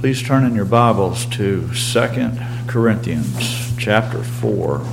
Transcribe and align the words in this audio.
Please 0.00 0.22
turn 0.22 0.44
in 0.44 0.54
your 0.54 0.64
Bibles 0.64 1.26
to 1.26 1.68
2 1.74 2.32
Corinthians 2.68 3.76
chapter 3.76 4.22
4. 4.22 4.86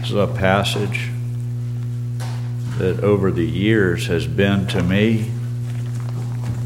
This 0.00 0.08
is 0.08 0.14
a 0.14 0.26
passage 0.26 1.10
that 2.78 3.00
over 3.04 3.30
the 3.30 3.44
years 3.44 4.06
has 4.06 4.26
been 4.26 4.66
to 4.68 4.82
me 4.82 5.30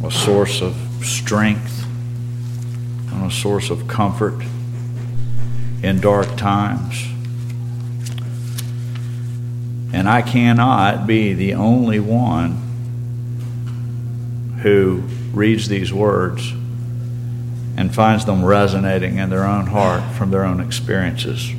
a 0.05 0.13
source 0.13 0.63
of 0.63 0.77
strength 1.03 1.85
and 3.11 3.25
a 3.27 3.31
source 3.35 3.69
of 3.69 3.89
comfort 3.89 4.45
in 5.83 6.01
dark 6.01 6.37
times. 6.37 7.05
And 9.93 10.09
I 10.09 10.23
cannot 10.23 11.09
be 11.09 11.33
the 11.33 11.55
only 11.55 11.99
one 11.99 12.53
who 14.63 15.03
reads 15.33 15.69
these 15.69 15.93
words 15.93 16.53
and 17.77 17.95
finds 17.95 18.25
them 18.25 18.45
resonating 18.45 19.17
in 19.19 19.31
their 19.31 19.45
own 19.45 19.67
heart 19.67 20.03
from 20.15 20.31
their 20.31 20.45
own 20.45 20.61
experiences. 20.61 21.51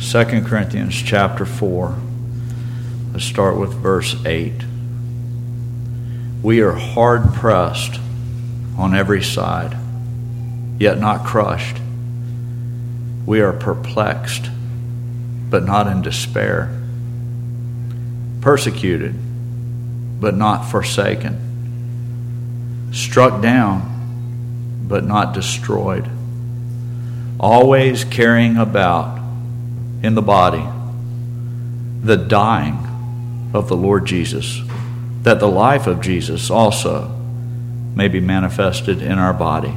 2 0.00 0.42
Corinthians 0.42 0.94
chapter 0.94 1.46
4. 1.46 1.98
Let's 3.12 3.24
start 3.24 3.56
with 3.56 3.72
verse 3.72 4.14
8. 4.24 4.52
We 6.42 6.60
are 6.60 6.72
hard 6.72 7.34
pressed 7.34 7.98
on 8.76 8.94
every 8.94 9.22
side, 9.22 9.76
yet 10.78 10.98
not 10.98 11.24
crushed. 11.24 11.78
We 13.24 13.40
are 13.40 13.52
perplexed, 13.52 14.50
but 15.48 15.64
not 15.64 15.86
in 15.86 16.02
despair. 16.02 16.78
Persecuted, 18.40 19.14
but 20.20 20.34
not 20.34 20.64
forsaken 20.64 21.51
struck 22.92 23.42
down, 23.42 24.84
but 24.86 25.04
not 25.04 25.34
destroyed, 25.34 26.08
always 27.40 28.04
carrying 28.04 28.56
about 28.56 29.18
in 30.02 30.14
the 30.14 30.22
body 30.22 30.64
the 32.02 32.16
dying 32.16 33.50
of 33.54 33.68
the 33.68 33.76
Lord 33.76 34.06
Jesus, 34.06 34.60
that 35.22 35.38
the 35.40 35.48
life 35.48 35.86
of 35.86 36.00
Jesus 36.00 36.50
also 36.50 37.08
may 37.94 38.08
be 38.08 38.20
manifested 38.20 39.00
in 39.02 39.18
our 39.18 39.32
body. 39.32 39.74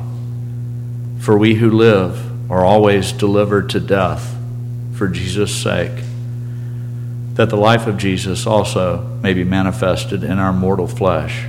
For 1.19 1.38
we 1.38 1.55
who 1.55 1.69
live 1.69 2.52
are 2.52 2.66
always 2.66 3.11
delivered 3.11 3.69
to 3.71 3.80
death 3.80 4.36
for 4.95 5.08
Jesus' 5.08 5.55
sake, 5.55 6.03
that 7.33 7.49
the 7.49 7.58
life 7.58 7.86
of 7.86 7.97
Jesus 7.97 8.47
also 8.47 9.03
may 9.21 9.33
be 9.33 9.43
manifested 9.43 10.23
in 10.23 10.39
our 10.39 10.53
mortal 10.53 10.88
flesh. 10.88 11.45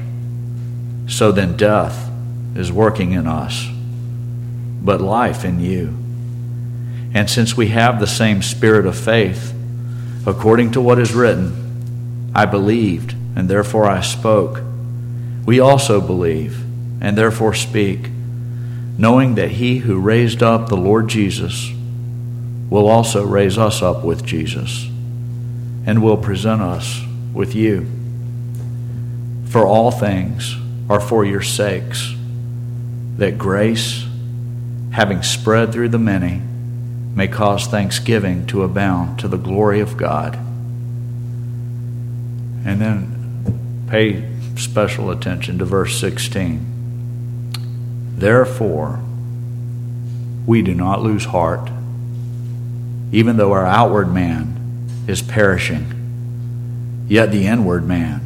So 1.06 1.32
then 1.32 1.56
death 1.56 2.10
is 2.54 2.72
working 2.72 3.12
in 3.12 3.26
us, 3.26 3.66
but 4.82 5.00
life 5.00 5.44
in 5.44 5.60
you. 5.60 5.96
And 7.14 7.30
since 7.30 7.56
we 7.56 7.68
have 7.68 8.00
the 8.00 8.06
same 8.06 8.42
spirit 8.42 8.86
of 8.86 8.96
faith, 8.98 9.54
according 10.26 10.72
to 10.72 10.80
what 10.80 10.98
is 10.98 11.14
written, 11.14 12.32
I 12.34 12.44
believed, 12.44 13.14
and 13.34 13.48
therefore 13.48 13.86
I 13.86 14.00
spoke. 14.00 14.60
We 15.46 15.60
also 15.60 16.00
believe, 16.00 16.62
and 17.00 17.16
therefore 17.16 17.54
speak, 17.54 18.10
knowing 18.98 19.36
that 19.36 19.52
he 19.52 19.78
who 19.78 20.00
raised 20.00 20.42
up 20.42 20.68
the 20.68 20.76
Lord 20.76 21.08
Jesus 21.08 21.70
will 22.68 22.88
also 22.88 23.24
raise 23.24 23.56
us 23.56 23.80
up 23.80 24.02
with 24.02 24.24
Jesus, 24.24 24.86
and 25.86 26.02
will 26.02 26.16
present 26.16 26.60
us 26.60 27.00
with 27.32 27.54
you. 27.54 27.86
For 29.48 29.64
all 29.64 29.90
things, 29.90 30.56
are 30.88 31.00
for 31.00 31.24
your 31.24 31.42
sakes, 31.42 32.14
that 33.16 33.38
grace, 33.38 34.06
having 34.92 35.22
spread 35.22 35.72
through 35.72 35.88
the 35.88 35.98
many, 35.98 36.40
may 37.14 37.26
cause 37.26 37.66
thanksgiving 37.66 38.46
to 38.46 38.62
abound 38.62 39.18
to 39.18 39.26
the 39.28 39.38
glory 39.38 39.80
of 39.80 39.96
God. 39.96 40.36
And 42.64 42.80
then 42.80 43.86
pay 43.88 44.24
special 44.56 45.10
attention 45.10 45.58
to 45.58 45.64
verse 45.64 45.98
16. 45.98 46.74
Therefore, 48.16 49.00
we 50.46 50.62
do 50.62 50.74
not 50.74 51.02
lose 51.02 51.24
heart, 51.26 51.70
even 53.12 53.36
though 53.36 53.52
our 53.52 53.66
outward 53.66 54.12
man 54.12 55.04
is 55.06 55.22
perishing, 55.22 57.04
yet 57.08 57.30
the 57.30 57.46
inward 57.46 57.86
man 57.86 58.25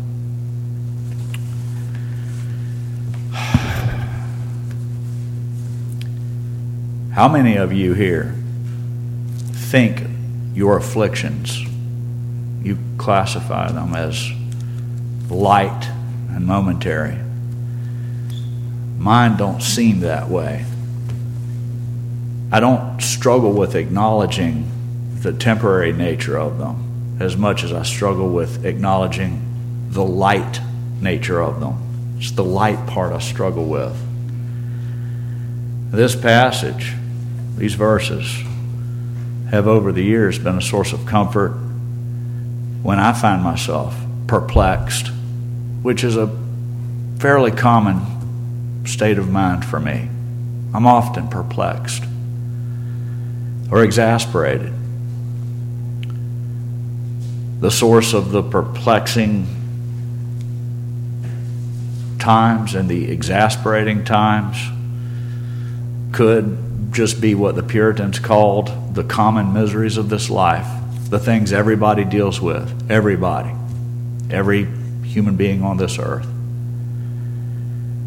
How 7.13 7.27
many 7.27 7.57
of 7.57 7.73
you 7.73 7.93
here 7.93 8.33
think 9.51 10.01
your 10.53 10.77
afflictions, 10.77 11.61
you 12.63 12.77
classify 12.97 13.69
them 13.69 13.93
as 13.93 14.31
light 15.29 15.89
and 16.29 16.47
momentary? 16.47 17.17
Mine 18.97 19.35
don't 19.35 19.61
seem 19.61 19.99
that 19.99 20.29
way. 20.29 20.63
I 22.49 22.61
don't 22.61 23.01
struggle 23.01 23.51
with 23.51 23.75
acknowledging 23.75 24.71
the 25.19 25.33
temporary 25.33 25.91
nature 25.91 26.39
of 26.39 26.59
them 26.59 27.17
as 27.19 27.35
much 27.35 27.65
as 27.65 27.73
I 27.73 27.83
struggle 27.83 28.29
with 28.29 28.65
acknowledging 28.65 29.89
the 29.89 30.05
light 30.05 30.61
nature 31.01 31.41
of 31.41 31.59
them. 31.59 32.15
It's 32.19 32.31
the 32.31 32.45
light 32.45 32.87
part 32.87 33.11
I 33.11 33.19
struggle 33.19 33.65
with. 33.65 33.97
This 35.91 36.15
passage 36.15 36.93
these 37.57 37.75
verses 37.75 38.43
have 39.51 39.67
over 39.67 39.91
the 39.91 40.03
years 40.03 40.39
been 40.39 40.57
a 40.57 40.61
source 40.61 40.93
of 40.93 41.05
comfort 41.05 41.51
when 42.81 42.99
I 42.99 43.13
find 43.13 43.43
myself 43.43 43.95
perplexed, 44.27 45.07
which 45.81 46.03
is 46.03 46.15
a 46.15 46.27
fairly 47.19 47.51
common 47.51 48.85
state 48.87 49.17
of 49.17 49.29
mind 49.29 49.65
for 49.65 49.79
me. 49.79 50.09
I'm 50.73 50.87
often 50.87 51.27
perplexed 51.27 52.03
or 53.69 53.83
exasperated. 53.83 54.73
The 57.59 57.69
source 57.69 58.13
of 58.13 58.31
the 58.31 58.41
perplexing 58.41 59.45
times 62.19 62.73
and 62.73 62.87
the 62.89 63.11
exasperating 63.11 64.05
times 64.05 64.57
could 66.11 66.70
just 66.91 67.21
be 67.21 67.35
what 67.35 67.55
the 67.55 67.63
Puritans 67.63 68.19
called 68.19 68.95
the 68.95 69.03
common 69.03 69.53
miseries 69.53 69.97
of 69.97 70.09
this 70.09 70.29
life, 70.29 70.67
the 71.09 71.19
things 71.19 71.53
everybody 71.53 72.03
deals 72.03 72.41
with, 72.41 72.91
everybody, 72.91 73.51
every 74.29 74.65
human 75.03 75.37
being 75.37 75.63
on 75.63 75.77
this 75.77 75.97
earth. 75.97 76.27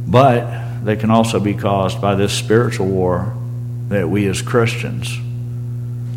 But 0.07 0.85
they 0.85 0.97
can 0.97 1.11
also 1.11 1.41
be 1.41 1.55
caused 1.55 2.01
by 2.01 2.15
this 2.15 2.33
spiritual 2.33 2.87
war 2.87 3.35
that 3.89 4.09
we 4.09 4.27
as 4.27 4.43
Christians 4.43 5.19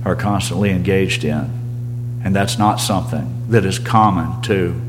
are 0.06 0.16
constantly 0.16 0.72
engaged 0.72 1.24
in. 1.24 2.20
And 2.24 2.36
that's 2.36 2.58
not 2.58 2.78
something 2.78 3.46
that 3.50 3.66
is 3.66 3.80
common 3.80 4.42
to 4.44 4.80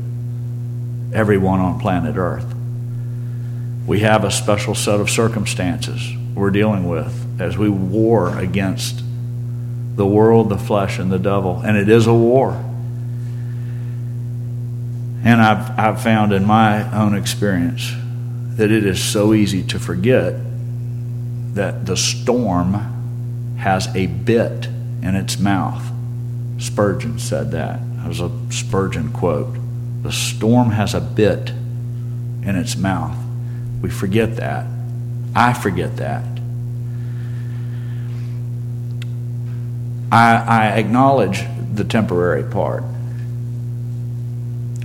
everyone 1.13 1.59
on 1.59 1.79
planet 1.79 2.17
Earth. 2.17 2.53
We 3.87 4.01
have 4.01 4.23
a 4.23 4.31
special 4.31 4.75
set 4.75 4.99
of 4.99 5.09
circumstances 5.09 6.01
we're 6.39 6.51
dealing 6.51 6.87
with 6.87 7.41
as 7.41 7.57
we 7.57 7.69
war 7.69 8.37
against 8.37 9.03
the 9.95 10.05
world, 10.05 10.49
the 10.49 10.57
flesh, 10.57 10.97
and 10.97 11.11
the 11.11 11.19
devil. 11.19 11.61
And 11.63 11.77
it 11.77 11.89
is 11.89 12.07
a 12.07 12.13
war. 12.13 12.53
And 15.23 15.41
I've, 15.41 15.77
I've 15.77 16.01
found 16.01 16.31
in 16.31 16.45
my 16.45 16.89
own 16.97 17.13
experience 17.13 17.91
that 18.55 18.71
it 18.71 18.85
is 18.85 19.03
so 19.03 19.33
easy 19.33 19.63
to 19.63 19.79
forget 19.79 20.35
that 21.55 21.85
the 21.85 21.97
storm 21.97 23.55
has 23.57 23.93
a 23.93 24.07
bit 24.07 24.67
in 25.01 25.15
its 25.15 25.37
mouth. 25.37 25.83
Spurgeon 26.57 27.19
said 27.19 27.51
that. 27.51 27.79
That 27.97 28.07
was 28.07 28.21
a 28.21 28.31
Spurgeon 28.49 29.11
quote. 29.11 29.57
The 30.03 30.11
storm 30.11 30.71
has 30.71 30.93
a 30.93 31.01
bit 31.01 31.49
in 31.49 32.55
its 32.55 32.77
mouth. 32.77 33.17
We 33.81 33.89
forget 33.89 34.37
that. 34.37 34.65
I 35.35 35.53
forget 35.53 35.97
that. 35.97 36.23
I, 40.11 40.35
I 40.35 40.65
acknowledge 40.77 41.43
the 41.73 41.83
temporary 41.83 42.43
part 42.43 42.83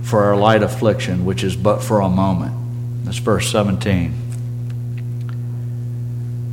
for 0.03 0.23
our 0.23 0.37
light 0.37 0.61
affliction, 0.61 1.25
which 1.25 1.43
is 1.43 1.55
but 1.55 1.83
for 1.83 2.01
a 2.01 2.09
moment. 2.09 2.53
That's 3.05 3.17
verse 3.17 3.51
17. 3.51 4.13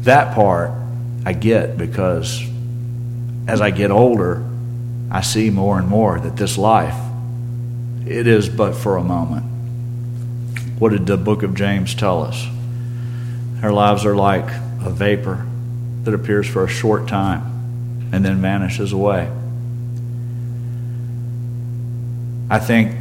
That 0.02 0.34
part 0.34 0.72
I 1.24 1.34
get 1.34 1.76
because 1.76 2.42
as 3.46 3.60
I 3.60 3.70
get 3.70 3.90
older, 3.90 4.44
I 5.10 5.20
see 5.20 5.50
more 5.50 5.78
and 5.78 5.88
more 5.88 6.18
that 6.18 6.36
this 6.36 6.56
life, 6.56 6.96
it 8.06 8.26
is 8.26 8.48
but 8.48 8.72
for 8.72 8.96
a 8.96 9.04
moment. 9.04 9.44
What 10.78 10.90
did 10.90 11.06
the 11.06 11.18
book 11.18 11.42
of 11.42 11.54
James 11.54 11.94
tell 11.94 12.22
us? 12.22 12.46
Our 13.62 13.72
lives 13.72 14.04
are 14.04 14.16
like 14.16 14.46
a 14.84 14.90
vapor 14.90 15.46
that 16.02 16.14
appears 16.14 16.48
for 16.48 16.64
a 16.64 16.68
short 16.68 17.06
time 17.06 18.10
and 18.12 18.24
then 18.24 18.40
vanishes 18.42 18.92
away. 18.92 19.30
I 22.50 22.58
think 22.58 22.94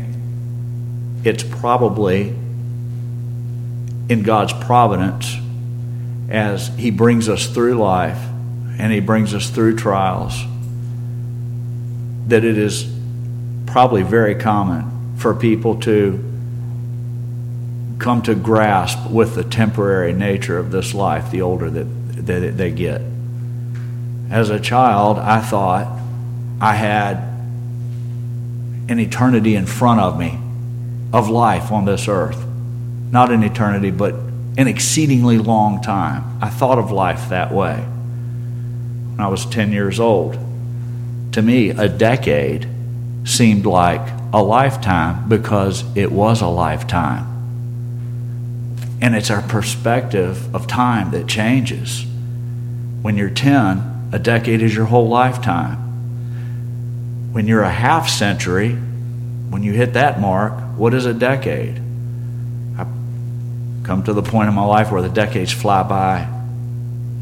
it's 1.23 1.43
probably 1.43 2.29
in 4.07 4.21
God's 4.23 4.53
providence 4.53 5.35
as 6.29 6.67
He 6.77 6.91
brings 6.91 7.27
us 7.27 7.47
through 7.47 7.73
life 7.73 8.19
and 8.77 8.93
He 8.93 8.99
brings 8.99 9.33
us 9.33 9.49
through 9.49 9.77
trials 9.77 10.39
that 12.27 12.45
it 12.45 12.57
is 12.57 12.89
probably 13.65 14.03
very 14.03 14.35
common 14.35 15.15
for 15.17 15.33
people 15.33 15.79
to 15.81 16.30
come 18.01 18.21
to 18.23 18.35
grasp 18.35 19.09
with 19.09 19.35
the 19.35 19.43
temporary 19.43 20.11
nature 20.11 20.57
of 20.57 20.71
this 20.71 20.93
life 20.93 21.29
the 21.31 21.41
older 21.41 21.69
that, 21.69 21.85
that 22.25 22.57
they 22.57 22.71
get. 22.71 23.01
As 24.29 24.49
a 24.49 24.59
child, 24.59 25.19
I 25.19 25.39
thought 25.39 25.99
I 26.59 26.73
had 26.73 27.17
an 28.89 28.99
eternity 28.99 29.55
in 29.55 29.67
front 29.67 29.99
of 30.01 30.17
me 30.17 30.39
of 31.13 31.29
life 31.29 31.71
on 31.71 31.85
this 31.85 32.07
earth. 32.07 32.43
Not 33.11 33.31
an 33.31 33.43
eternity, 33.43 33.91
but 33.91 34.15
an 34.57 34.67
exceedingly 34.67 35.37
long 35.37 35.81
time. 35.81 36.39
I 36.41 36.49
thought 36.49 36.79
of 36.79 36.91
life 36.91 37.29
that 37.29 37.53
way 37.53 37.75
when 37.75 39.19
I 39.19 39.27
was 39.27 39.45
10 39.45 39.71
years 39.71 39.99
old. 39.99 40.37
To 41.33 41.41
me, 41.41 41.69
a 41.69 41.87
decade 41.87 42.67
seemed 43.25 43.65
like 43.65 44.01
a 44.33 44.41
lifetime 44.41 45.29
because 45.29 45.83
it 45.95 46.11
was 46.11 46.41
a 46.41 46.47
lifetime. 46.47 47.30
And 49.01 49.15
it's 49.15 49.31
our 49.31 49.41
perspective 49.41 50.53
of 50.55 50.67
time 50.67 51.11
that 51.11 51.27
changes. 51.27 52.05
When 53.01 53.17
you're 53.17 53.31
10, 53.31 54.09
a 54.13 54.19
decade 54.19 54.61
is 54.61 54.75
your 54.75 54.85
whole 54.85 55.07
lifetime. 55.09 55.77
When 57.31 57.47
you're 57.47 57.63
a 57.63 57.71
half 57.71 58.09
century, 58.09 58.73
when 58.73 59.63
you 59.63 59.73
hit 59.73 59.93
that 59.93 60.19
mark, 60.19 60.53
what 60.77 60.93
is 60.93 61.05
a 61.05 61.13
decade? 61.13 61.81
I've 62.77 62.87
come 63.83 64.03
to 64.05 64.13
the 64.13 64.21
point 64.21 64.49
in 64.49 64.53
my 64.53 64.65
life 64.65 64.91
where 64.91 65.01
the 65.01 65.09
decades 65.09 65.51
fly 65.51 65.81
by 65.83 66.27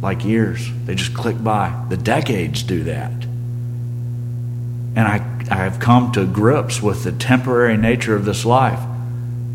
like 0.02 0.26
years. 0.26 0.70
They 0.86 0.96
just 0.96 1.14
click 1.14 1.42
by. 1.42 1.86
The 1.90 1.98
decades 1.98 2.64
do 2.64 2.84
that. 2.86 3.12
And 3.12 5.00
I, 5.00 5.16
I 5.50 5.64
have 5.64 5.80
come 5.80 6.12
to 6.14 6.26
grips 6.26 6.82
with 6.82 7.04
the 7.04 7.12
temporary 7.12 7.78
nature 7.78 8.16
of 8.16 8.26
this 8.26 8.46
life. 8.46 8.80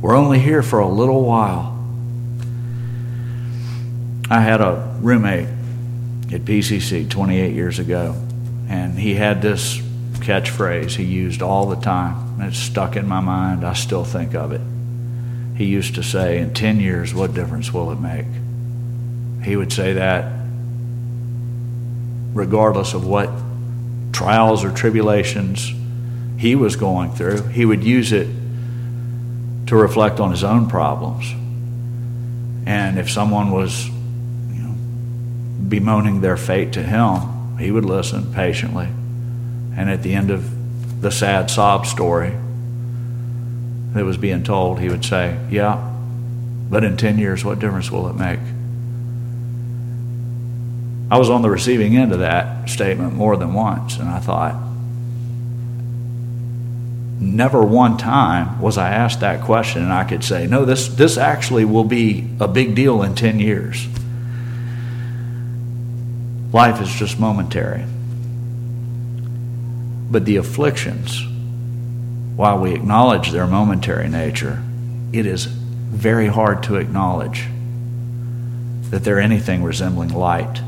We're 0.00 0.15
only 0.15 0.38
here 0.38 0.62
for 0.62 0.79
a 0.79 0.88
little 0.88 1.25
while. 1.25 1.74
I 4.31 4.41
had 4.41 4.61
a 4.61 4.97
roommate 5.00 5.49
at 6.32 6.43
PCC 6.43 7.09
28 7.09 7.53
years 7.53 7.79
ago, 7.79 8.15
and 8.69 8.99
he 8.99 9.15
had 9.15 9.43
this 9.43 9.76
catchphrase 10.21 10.93
he 10.93 11.05
used 11.05 11.43
all 11.43 11.67
the 11.67 11.76
time, 11.76 12.41
and 12.41 12.49
it's 12.49 12.59
stuck 12.59 12.97
in 12.97 13.06
my 13.06 13.21
mind. 13.21 13.65
I 13.65 13.75
still 13.75 14.05
think 14.05 14.35
of 14.35 14.53
it. 14.53 14.62
He 15.56 15.67
used 15.67 15.97
to 15.97 16.03
say, 16.03 16.38
In 16.38 16.55
10 16.55 16.81
years, 16.81 17.12
what 17.12 17.35
difference 17.35 17.73
will 17.73 17.93
it 17.93 18.00
make? 18.00 18.26
He 19.44 19.56
would 19.56 19.73
say 19.73 19.93
that 19.93 20.32
regardless 22.32 22.94
of 22.94 23.06
what 23.06 23.31
trials 24.12 24.65
or 24.65 24.71
tribulations 24.73 25.71
he 26.38 26.55
was 26.56 26.76
going 26.76 27.12
through, 27.12 27.43
he 27.49 27.65
would 27.67 27.85
use 27.85 28.11
it 28.11 28.26
to 29.67 29.76
reflect 29.76 30.19
on 30.19 30.31
his 30.31 30.43
own 30.43 30.69
problems. 30.69 31.31
And 32.67 32.99
if 32.99 33.11
someone 33.11 33.50
was 33.50 33.91
bemoaning 35.69 36.20
their 36.20 36.37
fate 36.37 36.72
to 36.72 36.82
him, 36.82 37.58
he 37.58 37.70
would 37.70 37.84
listen 37.84 38.32
patiently. 38.32 38.88
And 39.76 39.90
at 39.90 40.02
the 40.02 40.14
end 40.14 40.31
of 40.31 41.02
the 41.02 41.11
sad 41.11 41.50
sob 41.50 41.87
story 41.87 42.34
that 43.93 44.05
was 44.05 44.16
being 44.16 44.43
told, 44.43 44.81
he 44.81 44.88
would 44.88 45.05
say, 45.05 45.38
Yeah, 45.50 45.93
but 46.70 46.84
in 46.84 46.96
10 46.96 47.19
years, 47.19 47.44
what 47.44 47.58
difference 47.58 47.90
will 47.90 48.08
it 48.08 48.14
make? 48.14 48.40
I 51.11 51.19
was 51.19 51.31
on 51.31 51.43
the 51.43 51.50
receiving 51.50 51.96
end 51.96 52.12
of 52.12 52.20
that 52.20 52.69
statement 52.69 53.14
more 53.14 53.37
than 53.37 53.52
once, 53.52 53.99
and 53.99 54.08
I 54.08 54.19
thought, 54.19 54.55
never 57.20 57.62
one 57.62 57.96
time 57.96 58.61
was 58.61 58.78
I 58.78 58.90
asked 58.90 59.20
that 59.20 59.43
question 59.43 59.82
and 59.82 59.93
I 59.93 60.05
could 60.05 60.25
say, 60.25 60.46
no, 60.46 60.64
this, 60.64 60.88
this 60.88 61.16
actually 61.16 61.64
will 61.64 61.84
be 61.84 62.28
a 62.40 62.49
big 62.49 62.75
deal 62.75 63.02
in 63.02 63.14
10 63.14 63.40
years. 63.40 63.87
Life 66.54 66.80
is 66.80 66.88
just 66.88 67.18
momentary. 67.18 67.84
But 70.08 70.24
the 70.24 70.36
afflictions, 70.36 71.20
while 72.36 72.60
we 72.60 72.72
acknowledge 72.72 73.32
their 73.32 73.48
momentary 73.48 74.08
nature, 74.08 74.62
it 75.12 75.26
is 75.26 75.46
very 75.46 76.28
hard 76.28 76.62
to 76.62 76.76
acknowledge 76.76 77.48
that 78.90 79.02
they're 79.02 79.18
anything 79.18 79.64
resembling 79.64 80.10
light. 80.10 80.58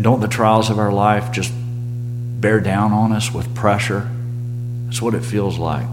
And 0.00 0.04
don't 0.06 0.20
the 0.20 0.28
trials 0.28 0.70
of 0.70 0.78
our 0.78 0.90
life 0.90 1.30
just 1.30 1.52
bear 1.54 2.58
down 2.58 2.94
on 2.94 3.12
us 3.12 3.34
with 3.34 3.54
pressure? 3.54 4.10
That's 4.86 5.02
what 5.02 5.12
it 5.12 5.22
feels 5.22 5.58
like. 5.58 5.86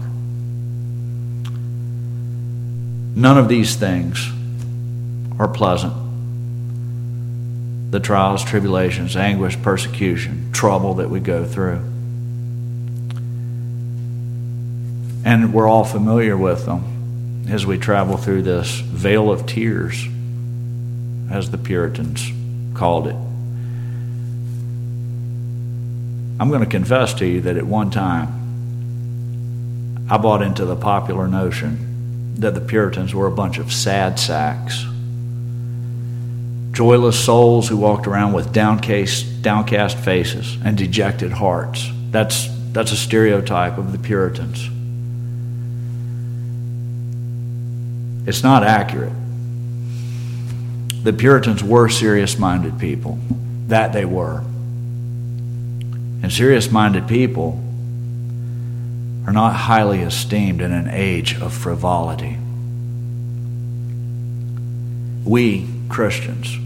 None 3.14 3.36
of 3.36 3.48
these 3.48 3.76
things 3.76 4.26
are 5.38 5.46
pleasant. 5.46 5.92
The 7.90 8.00
trials, 8.00 8.42
tribulations, 8.42 9.14
anguish, 9.14 9.60
persecution, 9.60 10.52
trouble 10.52 10.94
that 10.94 11.10
we 11.10 11.20
go 11.20 11.44
through. 11.44 11.82
And 15.22 15.52
we're 15.52 15.68
all 15.68 15.84
familiar 15.84 16.34
with 16.34 16.64
them 16.64 17.44
as 17.50 17.66
we 17.66 17.76
travel 17.76 18.16
through 18.16 18.40
this 18.40 18.80
vale 18.80 19.30
of 19.30 19.44
tears, 19.44 20.02
as 21.30 21.50
the 21.50 21.58
Puritans 21.58 22.26
called 22.72 23.06
it. 23.08 23.27
I'm 26.40 26.48
going 26.48 26.60
to 26.60 26.66
confess 26.66 27.14
to 27.14 27.26
you 27.26 27.40
that 27.42 27.56
at 27.56 27.66
one 27.66 27.90
time, 27.90 28.34
I 30.10 30.16
bought 30.18 30.40
into 30.40 30.64
the 30.64 30.76
popular 30.76 31.28
notion 31.28 32.34
that 32.36 32.54
the 32.54 32.60
Puritans 32.60 33.14
were 33.14 33.26
a 33.26 33.32
bunch 33.32 33.58
of 33.58 33.72
sad 33.72 34.18
sacks. 34.18 34.84
Joyless 36.72 37.22
souls 37.22 37.68
who 37.68 37.76
walked 37.76 38.06
around 38.06 38.32
with 38.32 38.52
downcast, 38.52 39.42
downcast 39.42 39.98
faces 39.98 40.56
and 40.64 40.78
dejected 40.78 41.32
hearts. 41.32 41.90
That's, 42.10 42.48
that's 42.72 42.92
a 42.92 42.96
stereotype 42.96 43.76
of 43.76 43.90
the 43.90 43.98
Puritans. 43.98 44.70
It's 48.28 48.44
not 48.44 48.62
accurate. 48.62 49.12
the 51.02 51.12
Puritans 51.12 51.64
were 51.64 51.88
serious 51.88 52.38
minded 52.38 52.78
people. 52.78 53.18
That 53.68 53.92
they 53.92 54.04
were. 54.04 54.44
And 56.22 56.32
serious 56.32 56.70
minded 56.70 57.06
people 57.06 57.62
are 59.26 59.32
not 59.32 59.54
highly 59.54 60.00
esteemed 60.00 60.60
in 60.60 60.72
an 60.72 60.88
age 60.88 61.40
of 61.40 61.52
frivolity. 61.52 62.38
We, 65.24 65.68
Christians, 65.88 66.56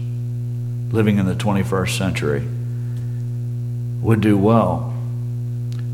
living 0.93 1.17
in 1.17 1.25
the 1.25 1.35
21st 1.35 1.97
century, 1.97 2.47
would 4.01 4.21
do 4.21 4.37
well 4.37 4.93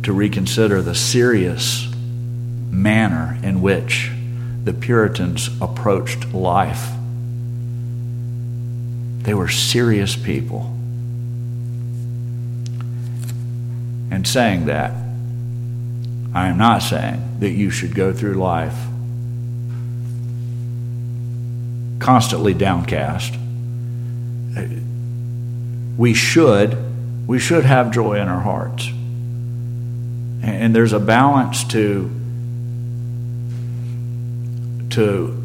to 0.03 0.13
reconsider 0.13 0.81
the 0.81 0.95
serious 0.95 1.87
manner 2.69 3.37
in 3.43 3.61
which 3.61 4.11
the 4.63 4.73
Puritans 4.73 5.49
approached 5.61 6.33
life. 6.33 6.89
They 9.23 9.33
were 9.33 9.49
serious 9.49 10.15
people. 10.15 10.78
And 14.11 14.27
saying 14.27 14.65
that, 14.65 14.91
I 16.33 16.47
am 16.47 16.57
not 16.57 16.79
saying 16.79 17.37
that 17.39 17.51
you 17.51 17.69
should 17.69 17.95
go 17.95 18.13
through 18.13 18.35
life 18.35 18.75
constantly 21.99 22.53
downcast. 22.53 23.35
We 25.97 26.13
should, 26.13 26.77
we 27.27 27.39
should 27.39 27.65
have 27.65 27.91
joy 27.91 28.15
in 28.19 28.27
our 28.27 28.39
hearts. 28.39 28.87
And 30.41 30.75
there's 30.75 30.93
a 30.93 30.99
balance 30.99 31.63
to 31.65 32.15
to 34.91 35.39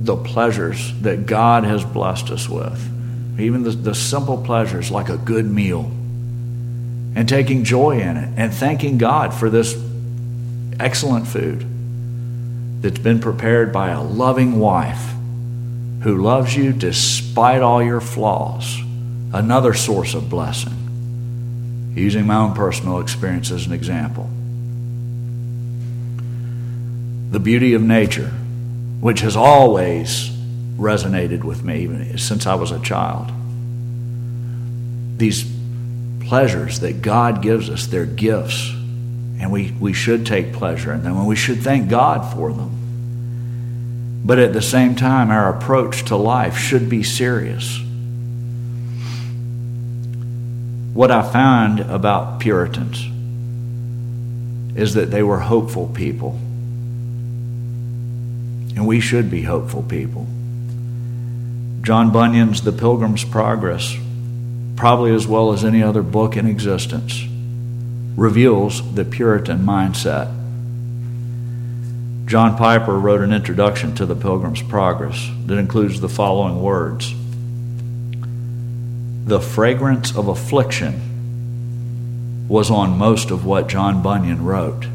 the 0.00 0.16
pleasures 0.16 0.92
that 1.02 1.26
God 1.26 1.62
has 1.62 1.84
blessed 1.84 2.30
us 2.30 2.48
with. 2.48 3.38
Even 3.38 3.62
the, 3.62 3.70
the 3.70 3.94
simple 3.94 4.42
pleasures 4.42 4.90
like 4.90 5.08
a 5.08 5.16
good 5.16 5.46
meal 5.46 5.90
and 7.14 7.28
taking 7.28 7.64
joy 7.64 7.98
in 8.00 8.16
it 8.16 8.28
and 8.36 8.52
thanking 8.52 8.98
God 8.98 9.34
for 9.34 9.50
this 9.50 9.76
excellent 10.80 11.26
food 11.26 11.66
that's 12.82 12.98
been 12.98 13.20
prepared 13.20 13.72
by 13.72 13.90
a 13.90 14.02
loving 14.02 14.58
wife 14.58 15.12
who 16.02 16.20
loves 16.20 16.56
you 16.56 16.72
despite 16.72 17.62
all 17.62 17.82
your 17.82 18.00
flaws. 18.00 18.80
Another 19.32 19.72
source 19.72 20.14
of 20.14 20.28
blessing. 20.28 21.92
Using 21.94 22.26
my 22.26 22.36
own 22.36 22.54
personal 22.54 23.00
experience 23.00 23.50
as 23.50 23.66
an 23.66 23.72
example. 23.72 24.28
The 27.30 27.38
beauty 27.38 27.74
of 27.74 27.82
nature, 27.82 28.30
which 29.00 29.20
has 29.20 29.36
always 29.36 30.30
resonated 30.76 31.44
with 31.44 31.62
me 31.62 31.82
even 31.82 32.18
since 32.18 32.46
I 32.46 32.54
was 32.54 32.72
a 32.72 32.80
child. 32.80 33.30
These 35.18 35.44
pleasures 36.32 36.80
that 36.80 37.02
God 37.02 37.42
gives 37.42 37.68
us, 37.68 37.88
they're 37.88 38.06
gifts, 38.06 38.70
and 39.38 39.52
we, 39.52 39.70
we 39.72 39.92
should 39.92 40.24
take 40.24 40.54
pleasure 40.54 40.90
in 40.94 41.02
them, 41.02 41.18
and 41.18 41.26
we 41.26 41.36
should 41.36 41.60
thank 41.60 41.90
God 41.90 42.32
for 42.32 42.50
them. 42.54 44.22
But 44.24 44.38
at 44.38 44.54
the 44.54 44.62
same 44.62 44.94
time, 44.94 45.30
our 45.30 45.54
approach 45.54 46.06
to 46.06 46.16
life 46.16 46.56
should 46.56 46.88
be 46.88 47.02
serious. 47.02 47.78
What 50.94 51.10
I 51.10 51.20
found 51.20 51.80
about 51.80 52.40
Puritans 52.40 53.06
is 54.74 54.94
that 54.94 55.10
they 55.10 55.22
were 55.22 55.40
hopeful 55.40 55.88
people. 55.88 56.30
And 58.74 58.86
we 58.86 59.00
should 59.00 59.30
be 59.30 59.42
hopeful 59.42 59.82
people. 59.82 60.26
John 61.82 62.10
Bunyan's 62.10 62.62
The 62.62 62.72
Pilgrim's 62.72 63.22
Progress, 63.22 63.94
probably 64.82 65.14
as 65.14 65.28
well 65.28 65.52
as 65.52 65.64
any 65.64 65.80
other 65.80 66.02
book 66.02 66.36
in 66.36 66.44
existence, 66.44 67.24
reveals 68.16 68.94
the 68.96 69.04
Puritan 69.04 69.60
mindset. 69.60 70.26
John 72.26 72.56
Piper 72.56 72.98
wrote 72.98 73.20
an 73.20 73.32
introduction 73.32 73.94
to 73.94 74.06
the 74.06 74.16
Pilgrim's 74.16 74.60
Progress 74.60 75.30
that 75.46 75.56
includes 75.56 76.00
the 76.00 76.08
following 76.08 76.60
words 76.60 77.14
The 79.24 79.40
fragrance 79.40 80.16
of 80.16 80.26
affliction 80.26 82.48
was 82.48 82.68
on 82.68 82.98
most 82.98 83.30
of 83.30 83.46
what 83.46 83.68
John 83.68 84.02
Bunyan 84.02 84.44
wrote. 84.44 84.86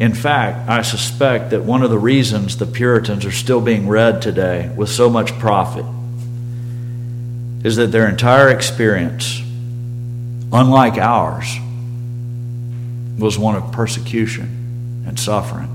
In 0.00 0.12
fact, 0.12 0.68
I 0.68 0.82
suspect 0.82 1.50
that 1.50 1.62
one 1.62 1.84
of 1.84 1.90
the 1.90 2.00
reasons 2.00 2.56
the 2.56 2.66
Puritans 2.66 3.24
are 3.24 3.30
still 3.30 3.60
being 3.60 3.86
read 3.86 4.20
today 4.20 4.72
with 4.74 4.88
so 4.88 5.08
much 5.08 5.38
profit 5.38 5.84
is 7.64 7.76
that 7.76 7.88
their 7.88 8.08
entire 8.08 8.48
experience, 8.48 9.40
unlike 10.52 10.96
ours, 10.96 11.56
was 13.18 13.38
one 13.38 13.56
of 13.56 13.72
persecution 13.72 15.04
and 15.06 15.18
suffering. 15.18 15.74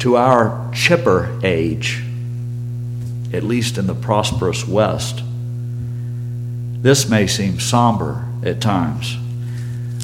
To 0.00 0.16
our 0.16 0.70
chipper 0.74 1.38
age, 1.42 2.02
at 3.32 3.42
least 3.42 3.78
in 3.78 3.86
the 3.86 3.94
prosperous 3.94 4.66
West, 4.66 5.22
this 6.82 7.08
may 7.08 7.26
seem 7.26 7.58
somber 7.58 8.26
at 8.44 8.60
times. 8.60 9.16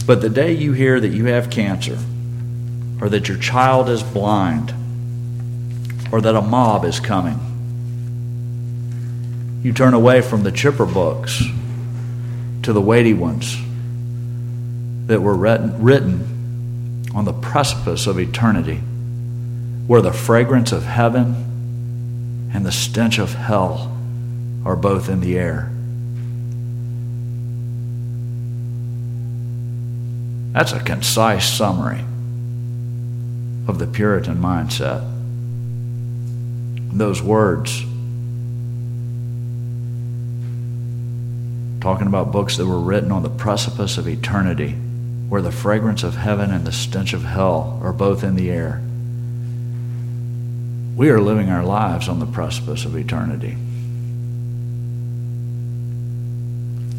But 0.06 0.20
the 0.20 0.30
day 0.30 0.52
you 0.52 0.72
hear 0.72 0.98
that 0.98 1.08
you 1.08 1.26
have 1.26 1.50
cancer, 1.50 1.98
or 3.00 3.08
that 3.08 3.28
your 3.28 3.38
child 3.38 3.88
is 3.88 4.02
blind, 4.02 4.72
or 6.10 6.20
that 6.20 6.34
a 6.34 6.40
mob 6.40 6.84
is 6.84 6.98
coming, 6.98 7.38
you 9.62 9.72
turn 9.72 9.94
away 9.94 10.20
from 10.20 10.42
the 10.42 10.52
chipper 10.52 10.86
books 10.86 11.42
to 12.62 12.72
the 12.72 12.80
weighty 12.80 13.14
ones 13.14 13.56
that 15.06 15.20
were 15.20 15.34
written 15.34 16.22
on 17.14 17.24
the 17.24 17.32
precipice 17.32 18.06
of 18.06 18.18
eternity, 18.18 18.76
where 19.86 20.00
the 20.00 20.12
fragrance 20.12 20.72
of 20.72 20.84
heaven 20.84 22.50
and 22.54 22.66
the 22.66 22.72
stench 22.72 23.18
of 23.18 23.34
hell 23.34 23.96
are 24.64 24.76
both 24.76 25.08
in 25.08 25.20
the 25.20 25.38
air. 25.38 25.70
That's 30.52 30.72
a 30.72 30.80
concise 30.80 31.48
summary 31.50 32.04
of 33.66 33.78
the 33.78 33.86
Puritan 33.86 34.36
mindset. 34.36 35.08
Those 36.92 37.22
words, 37.22 37.84
talking 41.82 42.06
about 42.06 42.30
books 42.30 42.56
that 42.58 42.66
were 42.66 42.78
written 42.78 43.10
on 43.10 43.24
the 43.24 43.28
precipice 43.28 43.98
of 43.98 44.06
eternity 44.06 44.70
where 45.28 45.42
the 45.42 45.50
fragrance 45.50 46.04
of 46.04 46.14
heaven 46.14 46.52
and 46.52 46.64
the 46.64 46.70
stench 46.70 47.12
of 47.12 47.24
hell 47.24 47.80
are 47.82 47.92
both 47.92 48.22
in 48.22 48.36
the 48.36 48.50
air. 48.50 48.80
We 50.94 51.10
are 51.10 51.20
living 51.20 51.48
our 51.48 51.64
lives 51.64 52.08
on 52.08 52.20
the 52.20 52.26
precipice 52.26 52.84
of 52.84 52.94
eternity. 52.94 53.56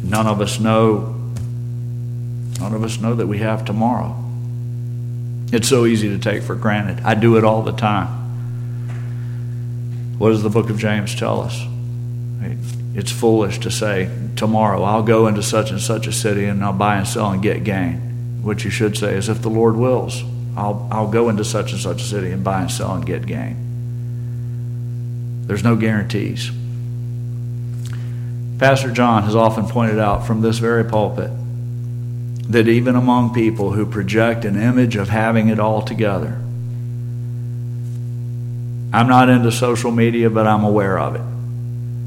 None 0.06 0.26
of 0.26 0.42
us 0.42 0.60
know 0.60 1.14
none 2.60 2.74
of 2.74 2.84
us 2.84 3.00
know 3.00 3.14
that 3.14 3.26
we 3.26 3.38
have 3.38 3.64
tomorrow. 3.64 4.14
It's 5.50 5.68
so 5.68 5.86
easy 5.86 6.10
to 6.10 6.18
take 6.18 6.42
for 6.42 6.54
granted. 6.54 7.02
I 7.04 7.14
do 7.14 7.38
it 7.38 7.44
all 7.44 7.62
the 7.62 7.72
time. 7.72 8.08
What 10.18 10.28
does 10.28 10.42
the 10.42 10.50
book 10.50 10.68
of 10.68 10.78
James 10.78 11.14
tell 11.14 11.40
us? 11.40 11.58
It's 12.94 13.10
foolish 13.10 13.58
to 13.60 13.70
say, 13.70 14.10
tomorrow 14.36 14.82
I'll 14.82 15.02
go 15.02 15.26
into 15.26 15.42
such 15.42 15.70
and 15.70 15.80
such 15.80 16.06
a 16.06 16.12
city 16.12 16.44
and 16.44 16.64
I'll 16.64 16.72
buy 16.72 16.98
and 16.98 17.08
sell 17.08 17.30
and 17.30 17.42
get 17.42 17.64
gain 17.64 18.04
what 18.44 18.62
you 18.62 18.70
should 18.70 18.96
say 18.96 19.16
is, 19.16 19.28
if 19.28 19.42
the 19.42 19.48
Lord 19.48 19.74
wills, 19.76 20.22
I'll, 20.56 20.86
I'll 20.90 21.10
go 21.10 21.28
into 21.28 21.44
such 21.44 21.72
and 21.72 21.80
such 21.80 22.02
a 22.02 22.04
city 22.04 22.30
and 22.30 22.44
buy 22.44 22.60
and 22.60 22.70
sell 22.70 22.94
and 22.94 23.04
get 23.04 23.26
gain. 23.26 23.56
There's 25.46 25.64
no 25.64 25.76
guarantees. 25.76 26.50
Pastor 28.58 28.90
John 28.92 29.24
has 29.24 29.34
often 29.34 29.66
pointed 29.66 29.98
out 29.98 30.26
from 30.26 30.42
this 30.42 30.58
very 30.58 30.84
pulpit 30.84 31.30
that 32.50 32.68
even 32.68 32.94
among 32.94 33.32
people 33.34 33.72
who 33.72 33.86
project 33.86 34.44
an 34.44 34.60
image 34.60 34.96
of 34.96 35.08
having 35.08 35.48
it 35.48 35.58
all 35.58 35.82
together, 35.82 36.38
I'm 38.92 39.08
not 39.08 39.28
into 39.28 39.50
social 39.50 39.90
media, 39.90 40.30
but 40.30 40.46
I'm 40.46 40.62
aware 40.62 40.98
of 40.98 41.16
it. 41.16 41.33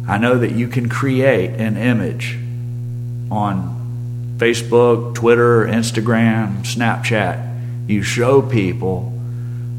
I 0.07 0.17
know 0.17 0.37
that 0.37 0.53
you 0.53 0.67
can 0.67 0.87
create 0.89 1.51
an 1.59 1.75
image 1.75 2.37
on 3.29 3.77
Facebook, 4.37 5.15
Twitter, 5.15 5.65
Instagram, 5.65 6.59
Snapchat, 6.59 7.89
you 7.89 8.03
show 8.03 8.41
people 8.41 9.13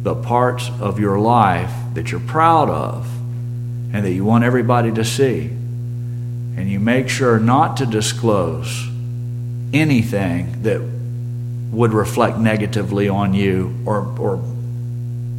the 0.02 0.14
parts 0.14 0.70
of 0.80 0.98
your 0.98 1.18
life 1.20 1.72
that 1.94 2.10
you're 2.10 2.20
proud 2.20 2.68
of 2.68 3.06
and 3.92 4.04
that 4.04 4.12
you 4.12 4.24
want 4.24 4.44
everybody 4.44 4.92
to 4.92 5.04
see. 5.04 5.46
And 5.46 6.68
you 6.68 6.80
make 6.80 7.08
sure 7.08 7.38
not 7.38 7.76
to 7.76 7.86
disclose 7.86 8.88
anything 9.72 10.62
that 10.62 10.80
would 11.70 11.92
reflect 11.92 12.38
negatively 12.38 13.08
on 13.08 13.34
you 13.34 13.78
or, 13.86 14.00
or 14.18 14.36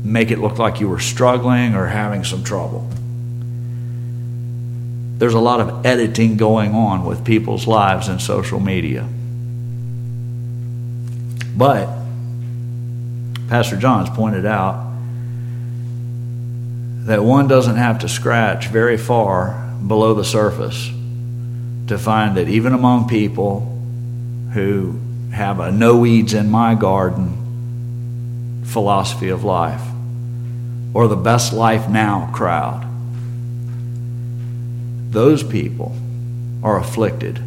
make 0.03 0.31
it 0.31 0.39
look 0.39 0.57
like 0.57 0.79
you 0.79 0.87
were 0.87 0.99
struggling 0.99 1.75
or 1.75 1.87
having 1.87 2.23
some 2.23 2.43
trouble. 2.43 2.89
There's 5.19 5.33
a 5.33 5.39
lot 5.39 5.59
of 5.59 5.85
editing 5.85 6.37
going 6.37 6.73
on 6.73 7.05
with 7.05 7.25
people's 7.25 7.67
lives 7.67 8.07
in 8.07 8.19
social 8.19 8.59
media. 8.59 9.07
But 11.55 11.89
Pastor 13.49 13.75
John's 13.75 14.09
pointed 14.09 14.45
out 14.45 14.89
that 17.05 17.21
one 17.21 17.49
doesn't 17.49 17.75
have 17.75 17.99
to 17.99 18.07
scratch 18.07 18.67
very 18.67 18.97
far 18.97 19.69
below 19.85 20.13
the 20.13 20.23
surface 20.23 20.89
to 21.87 21.97
find 21.97 22.37
that 22.37 22.47
even 22.47 22.73
among 22.73 23.09
people 23.09 23.61
who 24.53 24.97
have 25.33 25.59
a 25.59 25.69
no 25.69 25.97
weeds 25.97 26.33
in 26.33 26.49
my 26.49 26.75
garden 26.75 28.63
philosophy 28.63 29.29
of 29.29 29.43
life 29.43 29.81
or 30.93 31.09
the 31.09 31.17
best 31.17 31.51
life 31.51 31.89
now 31.89 32.31
crowd, 32.33 32.88
those 35.09 35.43
people 35.43 35.95
are 36.63 36.79
afflicted 36.79 37.41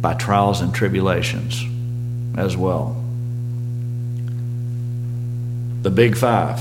by 0.00 0.14
trials 0.14 0.60
and 0.60 0.74
tribulations 0.74 1.64
as 2.36 2.56
well. 2.56 3.02
The 5.82 5.90
big 5.90 6.16
five. 6.16 6.60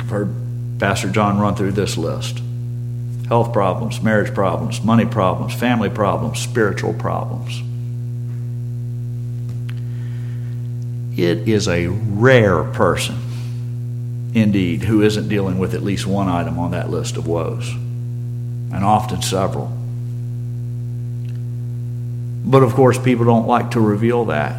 I've 0.00 0.08
heard 0.08 0.34
Pastor 0.78 1.10
John 1.10 1.38
run 1.38 1.54
through 1.54 1.72
this 1.72 1.96
list 1.96 2.40
health 3.28 3.52
problems, 3.52 4.02
marriage 4.02 4.34
problems, 4.34 4.82
money 4.82 5.06
problems, 5.06 5.54
family 5.54 5.88
problems, 5.88 6.38
spiritual 6.38 6.92
problems. 6.92 7.62
It 11.18 11.48
is 11.48 11.68
a 11.68 11.86
rare 11.88 12.64
person, 12.64 13.16
indeed, 14.34 14.82
who 14.82 15.02
isn't 15.02 15.28
dealing 15.28 15.58
with 15.58 15.72
at 15.74 15.82
least 15.82 16.06
one 16.06 16.28
item 16.28 16.58
on 16.58 16.72
that 16.72 16.90
list 16.90 17.16
of 17.16 17.26
woes, 17.26 17.72
and 18.72 18.84
often 18.84 19.22
several. 19.22 19.66
But 22.44 22.62
of 22.62 22.74
course, 22.74 22.98
people 22.98 23.24
don't 23.24 23.46
like 23.46 23.72
to 23.72 23.80
reveal 23.80 24.26
that. 24.26 24.56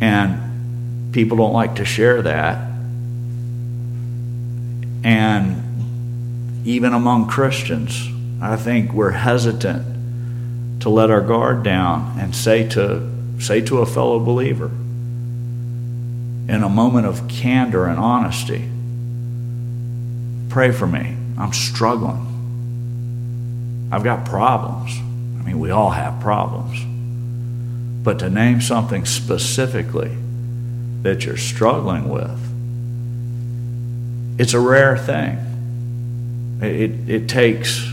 And 0.00 1.12
people 1.12 1.36
don't 1.36 1.52
like 1.52 1.76
to 1.76 1.84
share 1.84 2.22
that. 2.22 2.70
And 5.04 6.66
even 6.66 6.92
among 6.92 7.28
Christians, 7.28 8.08
I 8.40 8.56
think 8.56 8.92
we're 8.92 9.10
hesitant 9.10 10.80
to 10.82 10.88
let 10.88 11.10
our 11.10 11.20
guard 11.20 11.62
down 11.62 12.16
and 12.18 12.34
say 12.34 12.68
to, 12.70 13.08
say 13.38 13.60
to 13.62 13.78
a 13.78 13.86
fellow 13.86 14.18
believer 14.18 14.70
in 16.48 16.62
a 16.62 16.68
moment 16.68 17.06
of 17.06 17.28
candor 17.28 17.86
and 17.86 17.98
honesty, 17.98 18.68
pray 20.48 20.72
for 20.72 20.86
me. 20.86 21.16
I'm 21.38 21.52
struggling. 21.52 22.28
I've 23.92 24.04
got 24.04 24.24
problems. 24.24 24.92
I 24.98 25.44
mean, 25.44 25.58
we 25.58 25.70
all 25.70 25.90
have 25.90 26.20
problems. 26.20 26.80
But 28.02 28.18
to 28.20 28.30
name 28.30 28.60
something 28.60 29.04
specifically 29.04 30.16
that 31.02 31.24
you're 31.24 31.36
struggling 31.36 32.08
with, 32.08 32.38
it's 34.40 34.54
a 34.54 34.60
rare 34.60 34.96
thing. 34.96 35.38
It, 36.62 37.08
it 37.08 37.28
takes, 37.28 37.86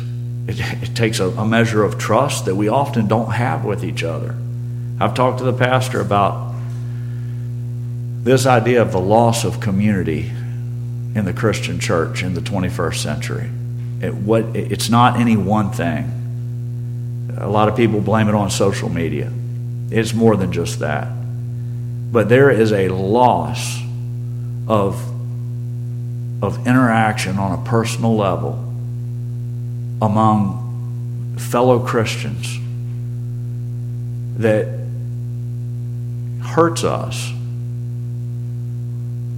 it, 0.48 0.60
it 0.84 0.96
takes 0.96 1.20
a, 1.20 1.30
a 1.30 1.46
measure 1.46 1.84
of 1.84 1.98
trust 1.98 2.46
that 2.46 2.56
we 2.56 2.70
often 2.70 3.08
don't 3.08 3.32
have 3.32 3.66
with 3.66 3.84
each 3.84 4.04
other. 4.04 4.36
I've 5.00 5.14
talked 5.14 5.40
to 5.40 5.44
the 5.44 5.54
pastor 5.54 6.02
about 6.02 6.54
this 8.24 8.46
idea 8.46 8.82
of 8.82 8.92
the 8.92 9.00
loss 9.00 9.44
of 9.44 9.60
community 9.60 10.32
in 11.16 11.26
the 11.26 11.34
Christian 11.34 11.80
church 11.80 12.24
in 12.24 12.34
the 12.34 12.42
21st 12.42 12.96
century. 12.96 13.50
It, 14.02 14.14
what, 14.14 14.56
it's 14.56 14.90
not 14.90 15.20
any 15.20 15.38
one 15.38 15.72
thing. 15.72 16.16
A 17.38 17.50
lot 17.50 17.68
of 17.68 17.76
people 17.76 18.02
blame 18.02 18.28
it 18.30 18.36
on 18.36 18.50
social 18.50 18.90
media. 18.90 19.32
It's 19.92 20.14
more 20.14 20.36
than 20.36 20.52
just 20.52 20.80
that. 20.80 21.08
But 22.12 22.30
there 22.30 22.50
is 22.50 22.72
a 22.72 22.90
loss 22.90 23.80
of 24.68 25.10
of 26.42 26.66
interaction 26.66 27.38
on 27.38 27.60
a 27.60 27.64
personal 27.66 28.16
level 28.16 28.54
among 30.02 31.36
fellow 31.38 31.80
Christians 31.86 32.58
that 34.38 34.68
hurts 36.42 36.84
us 36.84 37.32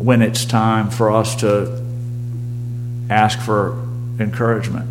when 0.01 0.21
it's 0.21 0.45
time 0.45 0.89
for 0.89 1.11
us 1.11 1.35
to 1.37 1.79
ask 3.09 3.39
for 3.39 3.73
encouragement, 4.19 4.87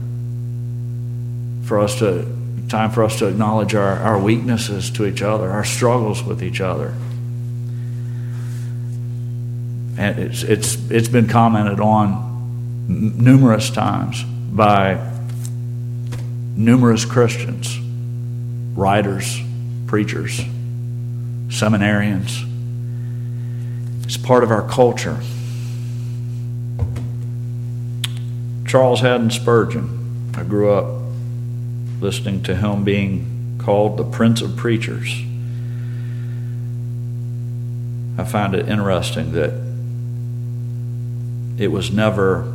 for 1.67 1.81
us 1.81 1.99
to 1.99 2.41
time 2.69 2.93
for 2.93 3.03
us 3.03 3.19
to 3.19 3.27
acknowledge 3.27 3.75
our, 3.75 3.97
our 3.97 4.19
weaknesses 4.19 4.91
to 4.93 5.05
each 5.05 5.23
other, 5.23 5.51
our 5.51 5.65
struggles 5.65 6.23
with 6.23 6.43
each 6.43 6.61
other. 6.61 6.95
And 9.99 10.19
it's, 10.19 10.45
it's, 10.45 10.77
it's 10.91 11.09
been 11.09 11.27
commented 11.27 11.81
on 11.81 12.31
numerous 12.89 13.71
times 13.71 14.23
by 14.23 15.13
numerous 16.57 17.05
Christians, 17.05 17.79
writers, 18.77 19.41
preachers, 19.89 20.41
seminarians. 21.49 22.47
It's 24.11 24.17
part 24.17 24.43
of 24.43 24.51
our 24.51 24.67
culture. 24.67 25.21
Charles 28.67 29.03
Haddon 29.03 29.31
Spurgeon, 29.31 30.33
I 30.37 30.43
grew 30.43 30.73
up 30.73 31.01
listening 32.01 32.43
to 32.43 32.57
him 32.57 32.83
being 32.83 33.61
called 33.63 33.99
the 33.99 34.03
Prince 34.03 34.43
of 34.43 34.57
Preachers. 34.57 35.15
I 38.19 38.25
find 38.25 38.53
it 38.53 38.69
interesting 38.69 39.31
that 39.31 39.53
it 41.63 41.69
was 41.69 41.93
never 41.93 42.53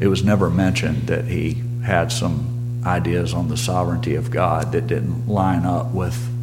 it 0.00 0.06
was 0.06 0.24
never 0.24 0.48
mentioned 0.48 1.08
that 1.08 1.26
he 1.26 1.62
had 1.84 2.10
some 2.10 2.82
ideas 2.86 3.34
on 3.34 3.48
the 3.48 3.58
sovereignty 3.58 4.14
of 4.14 4.30
God 4.30 4.72
that 4.72 4.86
didn't 4.86 5.28
line 5.28 5.66
up 5.66 5.88
with 5.88 6.33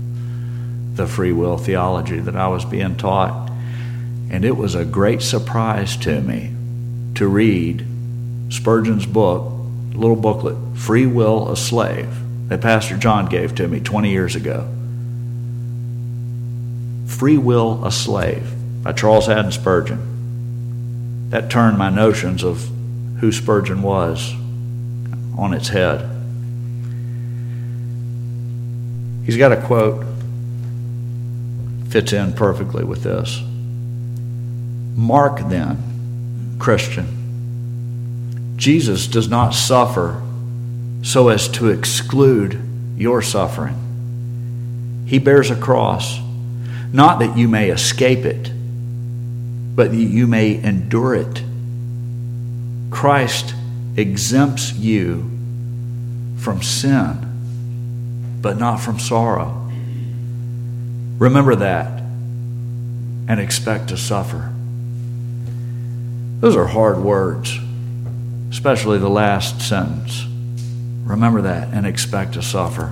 the 0.93 1.07
free 1.07 1.31
will 1.31 1.57
theology 1.57 2.19
that 2.19 2.35
I 2.35 2.47
was 2.47 2.65
being 2.65 2.95
taught. 2.95 3.49
And 4.29 4.45
it 4.45 4.57
was 4.57 4.75
a 4.75 4.85
great 4.85 5.21
surprise 5.21 5.97
to 5.97 6.21
me 6.21 6.53
to 7.15 7.27
read 7.27 7.85
Spurgeon's 8.49 9.05
book, 9.05 9.51
little 9.93 10.15
booklet, 10.15 10.77
Free 10.77 11.05
Will 11.05 11.49
a 11.49 11.57
Slave, 11.57 12.09
that 12.49 12.61
Pastor 12.61 12.97
John 12.97 13.27
gave 13.27 13.55
to 13.55 13.67
me 13.67 13.79
20 13.79 14.09
years 14.09 14.35
ago. 14.35 14.67
Free 17.07 17.37
Will 17.37 17.85
a 17.85 17.91
Slave 17.91 18.51
by 18.83 18.93
Charles 18.93 19.27
Haddon 19.27 19.51
Spurgeon 19.51 21.29
that 21.29 21.49
turned 21.49 21.77
my 21.77 21.89
notions 21.89 22.43
of 22.43 22.69
who 23.19 23.31
Spurgeon 23.31 23.81
was 23.81 24.33
on 25.37 25.53
its 25.53 25.69
head. 25.69 26.07
He's 29.25 29.37
got 29.37 29.51
a 29.51 29.61
quote, 29.61 30.05
fits 31.91 32.13
in 32.13 32.33
perfectly 32.33 32.83
with 32.83 33.03
this. 33.03 33.41
Mark 34.95 35.47
then, 35.49 36.57
Christian, 36.59 38.53
Jesus 38.57 39.07
does 39.07 39.27
not 39.27 39.51
suffer 39.51 40.21
so 41.03 41.29
as 41.29 41.47
to 41.49 41.69
exclude 41.69 42.61
your 42.97 43.21
suffering. 43.21 45.03
He 45.07 45.19
bears 45.19 45.51
a 45.51 45.55
cross, 45.55 46.19
not 46.93 47.19
that 47.19 47.37
you 47.37 47.47
may 47.47 47.69
escape 47.69 48.25
it 48.25 48.51
but 49.75 49.91
that 49.91 49.97
you 49.97 50.27
may 50.27 50.61
endure 50.61 51.15
it. 51.15 51.43
Christ 52.89 53.55
exempts 53.95 54.73
you 54.73 55.29
from 56.37 56.61
sin, 56.61 58.37
but 58.41 58.57
not 58.57 58.77
from 58.77 58.99
sorrow. 58.99 59.60
Remember 61.21 61.53
that 61.53 62.01
and 63.27 63.39
expect 63.39 63.89
to 63.89 63.97
suffer. 63.97 64.51
Those 66.39 66.55
are 66.55 66.65
hard 66.65 66.97
words, 66.97 67.55
especially 68.49 68.97
the 68.97 69.07
last 69.07 69.61
sentence. 69.61 70.25
Remember 71.03 71.43
that 71.43 71.75
and 71.75 71.85
expect 71.85 72.33
to 72.33 72.41
suffer. 72.41 72.91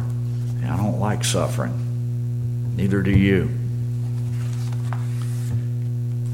I 0.63 0.77
don't 0.77 0.99
like 0.99 1.23
suffering. 1.23 2.75
Neither 2.75 3.01
do 3.01 3.09
you 3.09 3.49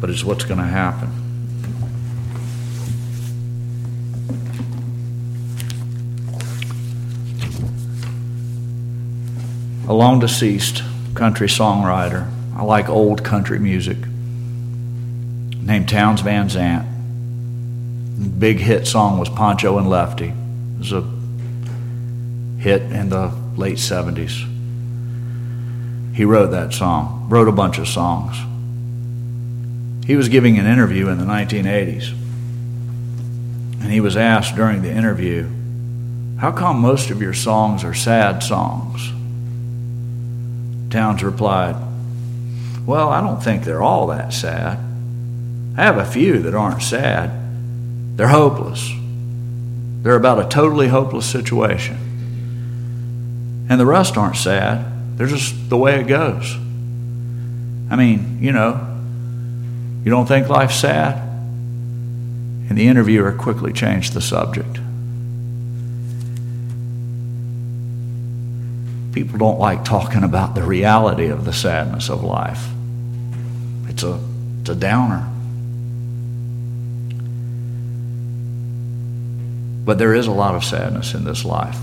but 0.01 0.09
it's 0.09 0.25
what's 0.25 0.43
going 0.43 0.59
to 0.59 0.65
happen. 0.65 1.09
A 9.87 9.93
long 9.93 10.19
deceased 10.19 10.83
country 11.15 11.47
songwriter, 11.47 12.29
I 12.55 12.63
like 12.63 12.89
old 12.89 13.23
country 13.23 13.57
music, 13.57 13.97
named 15.61 15.87
Townes 15.89 16.21
Van 16.21 16.49
Zandt. 16.49 16.85
Big 18.39 18.59
hit 18.59 18.85
song 18.85 19.17
was 19.17 19.29
Pancho 19.29 19.77
and 19.77 19.89
Lefty. 19.89 20.27
It 20.27 20.77
was 20.77 20.91
a 20.91 21.01
hit 22.61 22.81
in 22.83 23.09
the 23.09 23.31
late 23.55 23.77
70s. 23.77 24.51
He 26.13 26.25
wrote 26.25 26.51
that 26.51 26.73
song, 26.73 27.27
wrote 27.29 27.47
a 27.47 27.53
bunch 27.53 27.77
of 27.77 27.87
songs. 27.87 28.37
He 30.05 30.15
was 30.15 30.29
giving 30.29 30.57
an 30.59 30.65
interview 30.65 31.07
in 31.09 31.17
the 31.17 31.25
1980s. 31.25 32.11
And 33.81 33.91
he 33.91 33.99
was 33.99 34.15
asked 34.15 34.55
during 34.55 34.81
the 34.81 34.91
interview, 34.91 35.49
How 36.39 36.51
come 36.51 36.79
most 36.79 37.09
of 37.09 37.21
your 37.21 37.33
songs 37.33 37.83
are 37.83 37.93
sad 37.93 38.43
songs? 38.43 39.11
Townes 40.95 41.23
replied, 41.23 41.75
Well, 42.85 43.09
I 43.09 43.19
don't 43.19 43.43
think 43.43 43.65
they're 43.65 43.81
all 43.81 44.07
that 44.07 44.31
sad. 44.31 44.79
I 45.77 45.83
have 45.83 45.97
a 45.97 46.05
few 46.05 46.39
that 46.43 46.55
aren't 46.55 46.81
sad. 46.81 47.31
They're 48.15 48.29
hopeless. 48.29 48.89
They're 50.03 50.15
about 50.15 50.39
a 50.39 50.47
totally 50.47 50.87
hopeless 50.87 51.25
situation. 51.29 51.97
And 53.69 53.77
the 53.77 53.85
rest 53.85 54.15
aren't 54.15 54.37
sad. 54.37 55.17
They're 55.17 55.27
just 55.27 55.69
the 55.69 55.75
way 55.75 55.99
it 55.99 56.07
goes. 56.07 56.55
I 57.91 57.97
mean, 57.97 58.37
you 58.39 58.53
know, 58.53 58.79
you 60.05 60.09
don't 60.09 60.27
think 60.27 60.47
life's 60.47 60.79
sad? 60.79 61.17
And 62.69 62.77
the 62.77 62.87
interviewer 62.87 63.33
quickly 63.33 63.73
changed 63.73 64.13
the 64.13 64.21
subject. 64.21 64.79
People 69.15 69.39
don't 69.39 69.59
like 69.59 69.85
talking 69.85 70.25
about 70.25 70.55
the 70.55 70.61
reality 70.61 71.27
of 71.27 71.45
the 71.45 71.53
sadness 71.53 72.09
of 72.09 72.21
life. 72.21 72.67
It's 73.87 74.03
a, 74.03 74.19
it's 74.59 74.69
a 74.69 74.75
downer. 74.75 75.25
But 79.85 79.99
there 79.99 80.13
is 80.13 80.27
a 80.27 80.33
lot 80.33 80.55
of 80.55 80.65
sadness 80.65 81.13
in 81.13 81.23
this 81.23 81.45
life. 81.45 81.77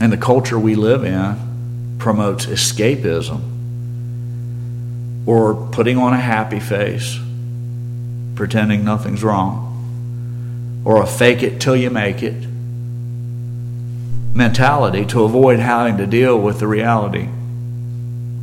And 0.00 0.10
the 0.10 0.16
culture 0.16 0.58
we 0.58 0.76
live 0.76 1.04
in 1.04 1.96
promotes 1.98 2.46
escapism 2.46 3.42
or 5.26 5.68
putting 5.72 5.98
on 5.98 6.14
a 6.14 6.18
happy 6.18 6.58
face, 6.58 7.18
pretending 8.34 8.82
nothing's 8.82 9.22
wrong, 9.22 10.82
or 10.86 11.02
a 11.02 11.06
fake 11.06 11.42
it 11.42 11.60
till 11.60 11.76
you 11.76 11.90
make 11.90 12.22
it 12.22 12.45
mentality 14.36 15.06
to 15.06 15.24
avoid 15.24 15.58
having 15.58 15.96
to 15.96 16.06
deal 16.06 16.38
with 16.38 16.60
the 16.60 16.66
reality 16.66 17.26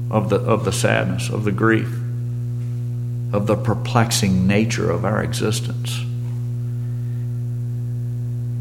of 0.10 0.30
the, 0.30 0.38
of 0.38 0.66
the 0.66 0.72
sadness, 0.72 1.30
of 1.30 1.44
the 1.44 1.52
grief, 1.52 1.92
of 3.32 3.46
the 3.46 3.56
perplexing 3.56 4.48
nature 4.48 4.90
of 4.90 5.06
our 5.06 5.24
existence. 5.24 6.04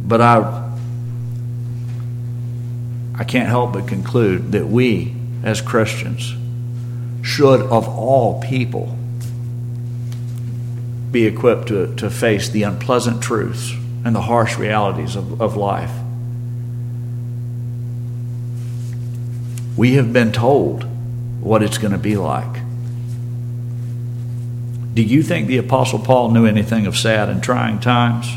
But 0.05 0.21
I, 0.21 0.71
I 3.15 3.25
can't 3.25 3.49
help 3.49 3.73
but 3.73 3.89
conclude 3.89 4.53
that 4.53 4.67
we, 4.67 5.15
as 5.43 5.63
Christians, 5.63 6.35
should, 7.23 7.63
of 7.63 7.89
all 7.89 8.43
people, 8.43 8.95
be 11.11 11.25
equipped 11.25 11.69
to, 11.69 11.95
to 11.97 12.11
face 12.11 12.51
the 12.51 12.65
unpleasant 12.65 13.23
truths 13.23 13.73
and 14.05 14.15
the 14.15 14.23
harsh 14.23 14.59
realities 14.59 15.17
of, 15.17 15.41
of 15.41 15.57
life. 15.57 16.02
We 19.83 19.95
have 19.95 20.13
been 20.13 20.31
told 20.31 20.85
what 21.41 21.61
it's 21.61 21.77
going 21.77 21.91
to 21.91 21.99
be 21.99 22.17
like. 22.17 22.55
Do 24.95 25.03
you 25.03 25.25
think 25.25 25.49
the 25.49 25.59
Apostle 25.59 25.99
Paul 25.99 26.31
knew 26.31 26.47
anything 26.47 26.87
of 26.87 26.97
sad 26.97 27.29
and 27.29 27.43
trying 27.43 27.81
times? 27.81 28.29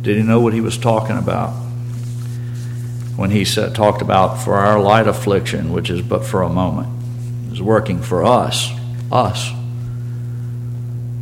Did 0.00 0.16
he 0.16 0.22
know 0.22 0.40
what 0.40 0.54
he 0.54 0.62
was 0.62 0.78
talking 0.78 1.18
about? 1.18 1.50
When 3.14 3.30
he 3.30 3.44
said, 3.44 3.74
talked 3.74 4.00
about 4.00 4.42
for 4.42 4.54
our 4.54 4.80
light 4.80 5.06
affliction, 5.06 5.70
which 5.70 5.90
is 5.90 6.00
but 6.00 6.24
for 6.24 6.40
a 6.40 6.48
moment, 6.48 6.88
is 7.52 7.60
working 7.60 8.00
for 8.00 8.24
us, 8.24 8.72
us, 9.12 9.50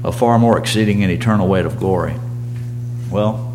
a 0.05 0.12
far 0.12 0.38
more 0.38 0.57
exceeding 0.57 1.03
and 1.03 1.11
eternal 1.11 1.49
weight 1.49 1.66
of 1.66 1.81
glory. 1.81 2.14
Well, 3.11 3.53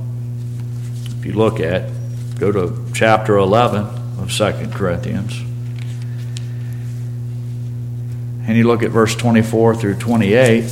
if 1.18 1.26
you 1.26 1.32
look 1.32 1.62
at, 1.62 1.90
go 2.38 2.52
to 2.52 2.92
chapter 2.94 3.38
11 3.38 3.86
of 4.20 4.34
Second 4.34 4.74
Corinthians, 4.74 5.42
and 8.46 8.58
you 8.58 8.66
look 8.66 8.84
at 8.84 8.92
verse 8.92 9.16
24 9.16 9.76
through 9.76 9.96
28, 9.96 10.64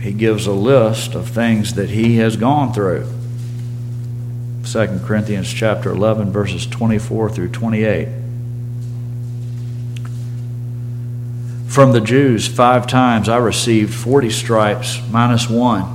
he 0.00 0.12
gives 0.12 0.46
a 0.46 0.52
list 0.52 1.14
of 1.14 1.28
things 1.28 1.74
that 1.74 1.90
he 1.90 2.16
has 2.16 2.36
gone 2.36 2.72
through. 2.72 3.06
2 4.64 5.00
Corinthians 5.04 5.52
chapter 5.52 5.90
11 5.90 6.32
verses 6.32 6.66
24 6.66 7.30
through 7.30 7.48
28. 7.50 8.08
From 11.68 11.92
the 11.92 12.00
Jews, 12.00 12.46
five 12.46 12.86
times 12.86 13.28
I 13.28 13.38
received 13.38 13.94
40 13.94 14.28
stripes 14.30 15.00
minus 15.10 15.48
one. 15.48 15.86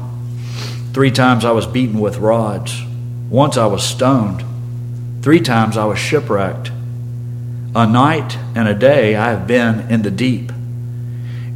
Three 0.93 1.11
times 1.11 1.45
I 1.45 1.51
was 1.51 1.67
beaten 1.67 1.99
with 1.99 2.17
rods. 2.17 2.81
Once 3.29 3.57
I 3.57 3.67
was 3.67 3.83
stoned. 3.83 4.43
Three 5.21 5.39
times 5.39 5.77
I 5.77 5.85
was 5.85 5.99
shipwrecked. 5.99 6.71
A 7.75 7.85
night 7.85 8.37
and 8.55 8.67
a 8.67 8.73
day 8.73 9.15
I 9.15 9.29
have 9.29 9.45
been 9.45 9.91
in 9.91 10.01
the 10.01 10.09
deep, 10.09 10.51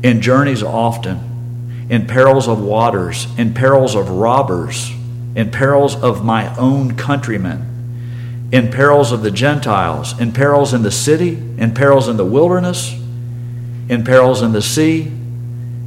in 0.03 0.21
journeys 0.21 0.63
often, 0.63 1.87
in 1.89 2.07
perils 2.07 2.47
of 2.47 2.61
waters, 2.61 3.27
in 3.37 3.53
perils 3.53 3.95
of 3.95 4.09
robbers 4.09 4.91
in 5.35 5.51
perils 5.51 5.95
of 5.95 6.23
my 6.23 6.53
own 6.57 6.95
countrymen, 6.95 8.49
in 8.51 8.69
perils 8.69 9.11
of 9.11 9.21
the 9.21 9.31
Gentiles, 9.31 10.19
in 10.19 10.31
perils 10.33 10.73
in 10.73 10.83
the 10.83 10.91
city, 10.91 11.35
in 11.57 11.73
perils 11.73 12.07
in 12.09 12.17
the 12.17 12.25
wilderness, 12.25 12.93
in 13.87 14.03
perils 14.03 14.41
in 14.41 14.51
the 14.51 14.61
sea, 14.61 15.03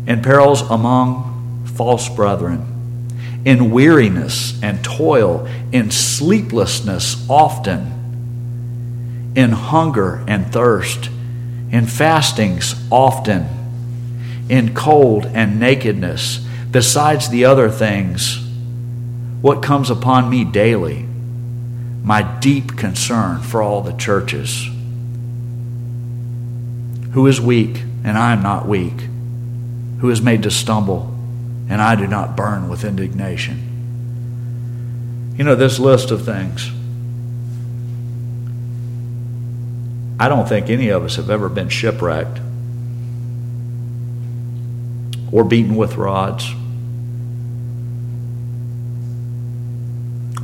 in 0.07 0.23
perils 0.23 0.63
among 0.63 1.67
false 1.77 2.09
brethren, 2.09 3.13
in 3.45 3.71
weariness 3.71 4.61
and 4.63 4.83
toil, 4.83 5.47
in 5.73 5.91
sleeplessness 5.91 7.29
often, 7.29 7.91
in 9.37 9.51
hunger 9.51 10.25
and 10.27 10.51
thirst, 10.53 11.11
in 11.71 11.87
fastings 11.87 12.75
often, 12.91 13.47
in 14.49 14.75
cold 14.75 15.27
and 15.27 15.59
nakedness, 15.59 16.39
besides 16.71 17.29
the 17.29 17.45
other 17.45 17.71
things 17.71 18.41
what 19.41 19.63
comes 19.63 19.91
upon 19.91 20.31
me 20.31 20.45
daily, 20.45 21.07
my 22.03 22.23
deep 22.41 22.77
concern 22.77 23.41
for 23.41 23.63
all 23.63 23.83
the 23.83 23.93
churches. 23.93 24.67
Who 27.13 27.27
is 27.27 27.41
weak, 27.41 27.83
and 28.03 28.19
I 28.19 28.33
am 28.33 28.43
not 28.43 28.67
weak? 28.67 29.01
Who 30.01 30.11
is 30.11 30.21
made 30.21 30.43
to 30.45 30.51
stumble, 30.51 31.15
and 31.69 31.81
I 31.81 31.95
do 31.95 32.07
not 32.07 32.37
burn 32.37 32.69
with 32.69 32.85
indignation? 32.85 33.73
You 35.37 35.45
know, 35.45 35.55
this 35.55 35.79
list 35.79 36.11
of 36.11 36.25
things, 36.25 36.71
I 40.19 40.29
don't 40.29 40.49
think 40.49 40.71
any 40.71 40.89
of 40.89 41.05
us 41.05 41.17
have 41.17 41.29
ever 41.29 41.49
been 41.49 41.69
shipwrecked 41.69 42.41
or 45.35 45.43
beaten 45.43 45.75
with 45.75 45.97
rods 45.97 46.49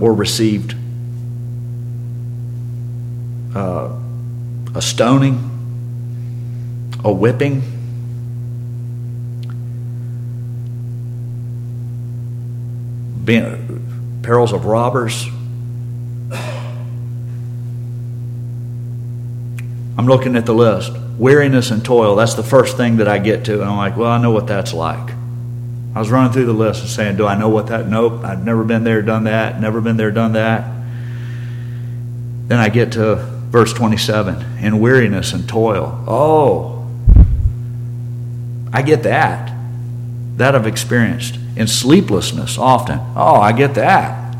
or 0.00 0.12
received 0.12 0.74
uh, 3.54 3.96
a 4.74 4.82
stoning, 4.82 5.38
a 7.04 7.12
whipping. 7.12 7.62
Being, 13.24 14.20
perils 14.22 14.52
of 14.52 14.64
robbers. 14.64 15.24
I'm 19.96 20.06
looking 20.06 20.34
at 20.34 20.46
the 20.46 20.54
list. 20.54 20.90
Weariness 21.20 21.70
and 21.70 21.84
toil, 21.84 22.16
that's 22.16 22.32
the 22.32 22.42
first 22.42 22.78
thing 22.78 22.96
that 22.96 23.06
I 23.06 23.18
get 23.18 23.44
to. 23.44 23.60
And 23.60 23.64
I'm 23.64 23.76
like, 23.76 23.94
well, 23.94 24.10
I 24.10 24.16
know 24.16 24.30
what 24.30 24.46
that's 24.46 24.72
like. 24.72 25.10
I 25.94 25.98
was 25.98 26.10
running 26.10 26.32
through 26.32 26.46
the 26.46 26.54
list 26.54 26.80
and 26.80 26.88
saying, 26.88 27.16
Do 27.18 27.26
I 27.26 27.34
know 27.34 27.50
what 27.50 27.66
that? 27.66 27.86
Nope, 27.86 28.24
I've 28.24 28.42
never 28.42 28.64
been 28.64 28.84
there, 28.84 29.02
done 29.02 29.24
that, 29.24 29.60
never 29.60 29.82
been 29.82 29.98
there, 29.98 30.10
done 30.10 30.32
that. 30.32 30.64
Then 32.46 32.58
I 32.58 32.70
get 32.70 32.92
to 32.92 33.16
verse 33.16 33.74
27 33.74 34.64
in 34.64 34.80
weariness 34.80 35.34
and 35.34 35.46
toil. 35.46 36.02
Oh, 36.08 36.88
I 38.72 38.80
get 38.80 39.02
that. 39.02 39.54
That 40.38 40.54
I've 40.54 40.66
experienced. 40.66 41.38
In 41.54 41.66
sleeplessness 41.66 42.56
often. 42.56 42.98
Oh, 43.14 43.34
I 43.34 43.52
get 43.52 43.74
that. 43.74 44.34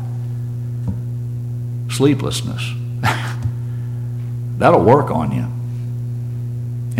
Sleeplessness. 1.89 2.71
That'll 4.57 4.83
work 4.83 5.11
on 5.11 5.31
you. 5.31 5.60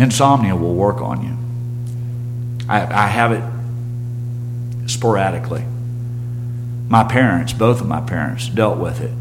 Insomnia 0.02 0.56
will 0.56 0.74
work 0.74 1.00
on 1.00 1.22
you. 1.22 2.66
I, 2.68 3.04
I 3.04 3.06
have 3.06 3.30
it 3.30 4.88
sporadically. 4.90 5.64
My 6.88 7.04
parents, 7.04 7.52
both 7.52 7.80
of 7.80 7.86
my 7.86 8.00
parents, 8.00 8.48
dealt 8.48 8.78
with 8.78 9.00
it 9.00 9.12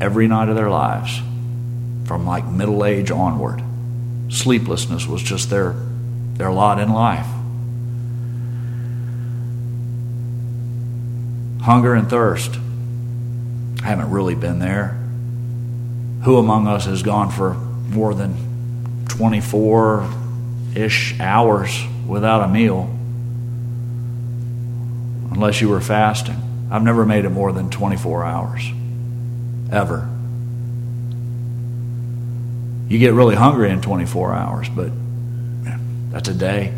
every 0.00 0.28
night 0.28 0.48
of 0.48 0.54
their 0.54 0.70
lives 0.70 1.20
from 2.04 2.24
like 2.26 2.46
middle 2.46 2.84
age 2.84 3.10
onward. 3.10 3.60
Sleeplessness 4.28 5.08
was 5.08 5.20
just 5.20 5.50
their, 5.50 5.74
their 6.34 6.52
lot 6.52 6.78
in 6.78 6.92
life. 6.92 7.26
Hunger 11.62 11.94
and 11.94 12.08
thirst. 12.08 12.54
I 13.82 13.86
haven't 13.86 14.10
really 14.10 14.36
been 14.36 14.60
there. 14.60 14.96
Who 16.22 16.36
among 16.36 16.68
us 16.68 16.84
has 16.86 17.02
gone 17.02 17.30
for 17.32 17.54
more 17.54 18.14
than 18.14 18.49
24 19.20 20.10
ish 20.74 21.20
hours 21.20 21.78
without 22.06 22.42
a 22.42 22.48
meal? 22.48 22.88
Unless 25.30 25.60
you 25.60 25.68
were 25.68 25.82
fasting. 25.82 26.40
I've 26.70 26.82
never 26.82 27.04
made 27.04 27.26
it 27.26 27.28
more 27.28 27.52
than 27.52 27.68
24 27.68 28.24
hours. 28.24 28.62
Ever. 29.70 30.08
You 32.88 32.98
get 32.98 33.12
really 33.12 33.34
hungry 33.34 33.68
in 33.68 33.82
24 33.82 34.32
hours, 34.32 34.70
but 34.70 34.90
that's 36.10 36.28
a 36.30 36.34
day. 36.34 36.72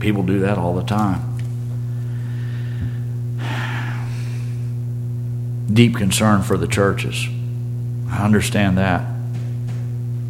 People 0.00 0.24
do 0.24 0.40
that 0.40 0.58
all 0.58 0.74
the 0.74 0.82
time. 0.82 1.20
Deep 5.72 5.94
concern 5.94 6.42
for 6.42 6.56
the 6.56 6.66
churches. 6.66 7.24
I 8.10 8.24
understand 8.24 8.78
that. 8.78 9.13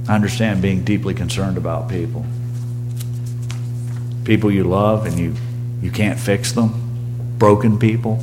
I 0.08 0.14
understand 0.14 0.60
being 0.60 0.84
deeply 0.84 1.14
concerned 1.14 1.56
about 1.56 1.88
people. 1.88 2.24
People 4.24 4.50
you 4.50 4.64
love 4.64 5.06
and 5.06 5.18
you, 5.18 5.34
you 5.80 5.90
can't 5.90 6.18
fix 6.18 6.52
them. 6.52 7.36
Broken 7.38 7.78
people. 7.78 8.22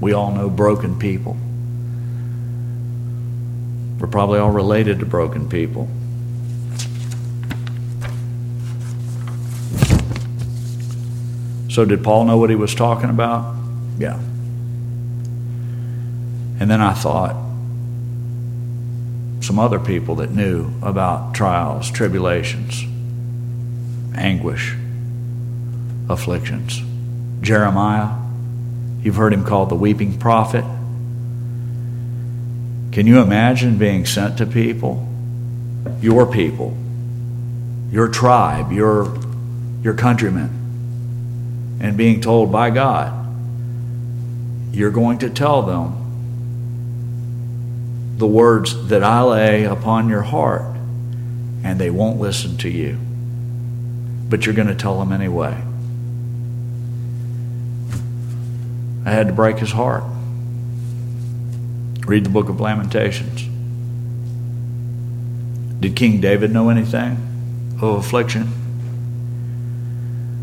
We 0.00 0.12
all 0.12 0.30
know 0.32 0.50
broken 0.50 0.98
people. 0.98 1.36
We're 3.98 4.08
probably 4.08 4.38
all 4.38 4.50
related 4.50 4.98
to 5.00 5.06
broken 5.06 5.48
people. 5.48 5.88
So, 11.70 11.84
did 11.84 12.02
Paul 12.02 12.24
know 12.24 12.38
what 12.38 12.48
he 12.48 12.56
was 12.56 12.74
talking 12.74 13.10
about? 13.10 13.54
Yeah. 13.98 14.18
And 16.58 16.70
then 16.70 16.80
I 16.80 16.94
thought, 16.94 17.36
some 19.46 19.60
other 19.60 19.78
people 19.78 20.16
that 20.16 20.32
knew 20.32 20.72
about 20.82 21.32
trials, 21.32 21.88
tribulations, 21.88 22.82
anguish, 24.16 24.74
afflictions. 26.08 26.82
Jeremiah, 27.42 28.18
you've 29.02 29.14
heard 29.14 29.32
him 29.32 29.44
called 29.44 29.68
the 29.68 29.76
weeping 29.76 30.18
prophet. 30.18 30.64
Can 32.90 33.06
you 33.06 33.20
imagine 33.20 33.78
being 33.78 34.04
sent 34.04 34.36
to 34.38 34.46
people, 34.46 35.06
your 36.00 36.26
people, 36.26 36.76
your 37.92 38.08
tribe, 38.08 38.72
your, 38.72 39.16
your 39.80 39.94
countrymen, 39.94 41.78
and 41.80 41.96
being 41.96 42.20
told 42.20 42.50
by 42.50 42.70
God, 42.70 43.12
you're 44.72 44.90
going 44.90 45.18
to 45.18 45.30
tell 45.30 45.62
them 45.62 46.05
the 48.16 48.26
words 48.26 48.88
that 48.88 49.02
I 49.02 49.22
lay 49.22 49.64
upon 49.64 50.08
your 50.08 50.22
heart, 50.22 50.62
and 51.62 51.78
they 51.78 51.90
won't 51.90 52.18
listen 52.18 52.56
to 52.58 52.68
you. 52.68 52.98
But 54.28 54.46
you're 54.46 54.54
going 54.54 54.68
to 54.68 54.74
tell 54.74 54.98
them 54.98 55.12
anyway. 55.12 55.62
I 59.04 59.10
had 59.10 59.28
to 59.28 59.32
break 59.32 59.58
his 59.58 59.70
heart. 59.70 60.04
Read 62.06 62.24
the 62.24 62.30
book 62.30 62.48
of 62.48 62.60
Lamentations. 62.60 63.42
Did 65.80 65.94
King 65.94 66.20
David 66.20 66.52
know 66.52 66.70
anything 66.70 67.76
of 67.80 67.98
affliction? 67.98 68.48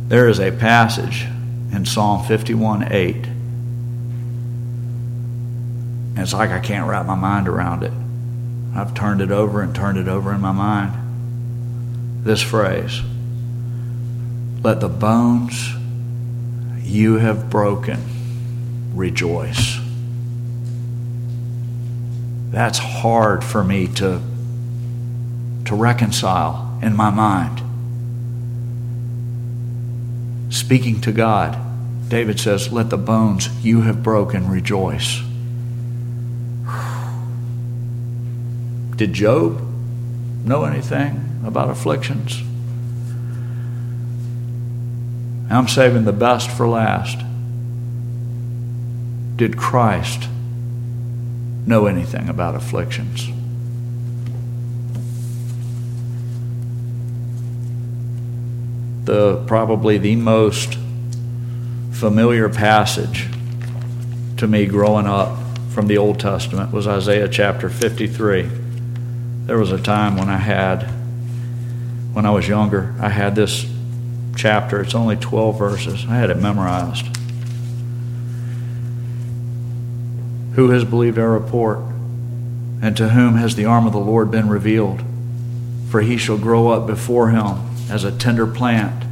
There 0.07 0.29
is 0.29 0.39
a 0.39 0.51
passage 0.51 1.25
in 1.71 1.85
Psalm 1.85 2.23
51 2.25 2.91
8. 2.93 3.32
It's 6.23 6.33
like 6.33 6.49
I 6.49 6.59
can't 6.59 6.89
wrap 6.89 7.05
my 7.05 7.15
mind 7.15 7.47
around 7.47 7.83
it. 7.83 7.93
I've 8.75 8.95
turned 8.95 9.21
it 9.21 9.29
over 9.29 9.61
and 9.61 9.75
turned 9.75 9.99
it 9.99 10.07
over 10.07 10.33
in 10.33 10.41
my 10.41 10.51
mind. 10.51 12.23
This 12.23 12.41
phrase 12.41 13.01
Let 14.63 14.79
the 14.79 14.89
bones 14.89 15.71
you 16.81 17.19
have 17.19 17.51
broken 17.51 17.99
rejoice 18.95 19.79
that's 22.53 22.77
hard 22.77 23.43
for 23.43 23.63
me 23.63 23.87
to, 23.87 24.21
to 25.65 25.75
reconcile 25.75 26.77
in 26.83 26.95
my 26.95 27.09
mind. 27.09 27.63
Speaking 30.53 31.01
to 31.01 31.11
God, 31.11 31.57
David 32.09 32.39
says, 32.39 32.71
Let 32.71 32.91
the 32.91 32.97
bones 32.97 33.49
you 33.65 33.81
have 33.81 34.03
broken 34.03 34.47
rejoice. 34.47 35.19
Did 39.03 39.11
Job 39.11 39.59
know 40.45 40.63
anything 40.63 41.41
about 41.45 41.69
afflictions? 41.69 42.41
I'm 45.51 45.67
saving 45.67 46.05
the 46.05 46.13
best 46.13 46.49
for 46.49 46.69
last. 46.69 47.17
Did 49.35 49.57
Christ 49.57 50.29
know 51.65 51.85
anything 51.85 52.29
about 52.29 52.55
afflictions. 52.55 53.27
The 59.03 59.43
probably 59.47 59.97
the 59.97 60.15
most 60.15 60.77
familiar 61.91 62.47
passage 62.47 63.27
to 64.37 64.47
me 64.47 64.65
growing 64.65 65.07
up 65.07 65.37
from 65.71 65.87
the 65.87 65.97
Old 65.97 66.21
Testament 66.21 66.71
was 66.71 66.87
Isaiah 66.87 67.27
chapter 67.27 67.67
53. 67.67 68.62
There 69.45 69.57
was 69.57 69.71
a 69.71 69.81
time 69.81 70.15
when 70.17 70.29
I 70.29 70.37
had, 70.37 70.83
when 72.13 72.25
I 72.25 72.31
was 72.31 72.47
younger, 72.47 72.95
I 72.99 73.09
had 73.09 73.35
this 73.35 73.65
chapter. 74.35 74.81
It's 74.81 74.95
only 74.95 75.17
12 75.17 75.57
verses. 75.57 76.05
I 76.07 76.15
had 76.15 76.29
it 76.29 76.37
memorized. 76.37 77.05
Who 80.55 80.69
has 80.69 80.85
believed 80.85 81.17
our 81.17 81.31
report? 81.31 81.79
And 82.81 82.95
to 82.97 83.09
whom 83.09 83.35
has 83.35 83.55
the 83.55 83.65
arm 83.65 83.85
of 83.85 83.93
the 83.93 83.99
Lord 83.99 84.31
been 84.31 84.49
revealed? 84.49 85.01
For 85.89 86.01
he 86.01 86.17
shall 86.17 86.37
grow 86.37 86.69
up 86.69 86.87
before 86.87 87.29
him 87.29 87.59
as 87.89 88.03
a 88.03 88.11
tender 88.11 88.47
plant 88.47 89.03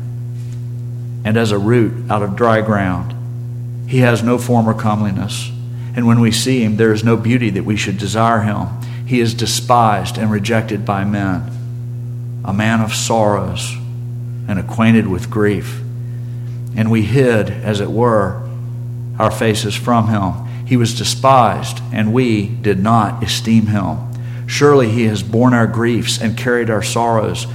and 1.23 1.37
as 1.37 1.51
a 1.51 1.57
root 1.57 2.09
out 2.09 2.23
of 2.23 2.35
dry 2.35 2.61
ground. 2.61 3.89
He 3.89 3.99
has 3.99 4.23
no 4.23 4.37
form 4.37 4.67
or 4.67 4.73
comeliness. 4.73 5.51
And 5.95 6.07
when 6.07 6.21
we 6.21 6.31
see 6.31 6.63
him, 6.63 6.77
there 6.77 6.93
is 6.93 7.03
no 7.03 7.17
beauty 7.17 7.49
that 7.51 7.65
we 7.65 7.75
should 7.75 7.97
desire 7.97 8.41
him. 8.41 8.67
He 9.11 9.19
is 9.19 9.33
despised 9.33 10.17
and 10.17 10.31
rejected 10.31 10.85
by 10.85 11.03
men, 11.03 11.43
a 12.45 12.53
man 12.53 12.79
of 12.79 12.93
sorrows 12.93 13.75
and 14.47 14.57
acquainted 14.57 15.05
with 15.05 15.29
grief. 15.29 15.81
And 16.77 16.89
we 16.89 17.01
hid, 17.01 17.49
as 17.49 17.81
it 17.81 17.91
were, 17.91 18.41
our 19.19 19.29
faces 19.29 19.75
from 19.75 20.07
him. 20.07 20.65
He 20.65 20.77
was 20.77 20.97
despised, 20.97 21.81
and 21.91 22.13
we 22.13 22.47
did 22.47 22.79
not 22.81 23.21
esteem 23.21 23.65
him. 23.65 23.97
Surely 24.47 24.89
he 24.89 25.07
has 25.07 25.23
borne 25.23 25.53
our 25.53 25.67
griefs 25.67 26.21
and 26.21 26.37
carried 26.37 26.69
our 26.69 26.81
sorrows, 26.81 27.47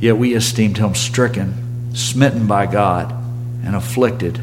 yet 0.00 0.18
we 0.18 0.34
esteemed 0.34 0.78
him 0.78 0.96
stricken, 0.96 1.94
smitten 1.94 2.48
by 2.48 2.66
God, 2.66 3.12
and 3.64 3.76
afflicted. 3.76 4.40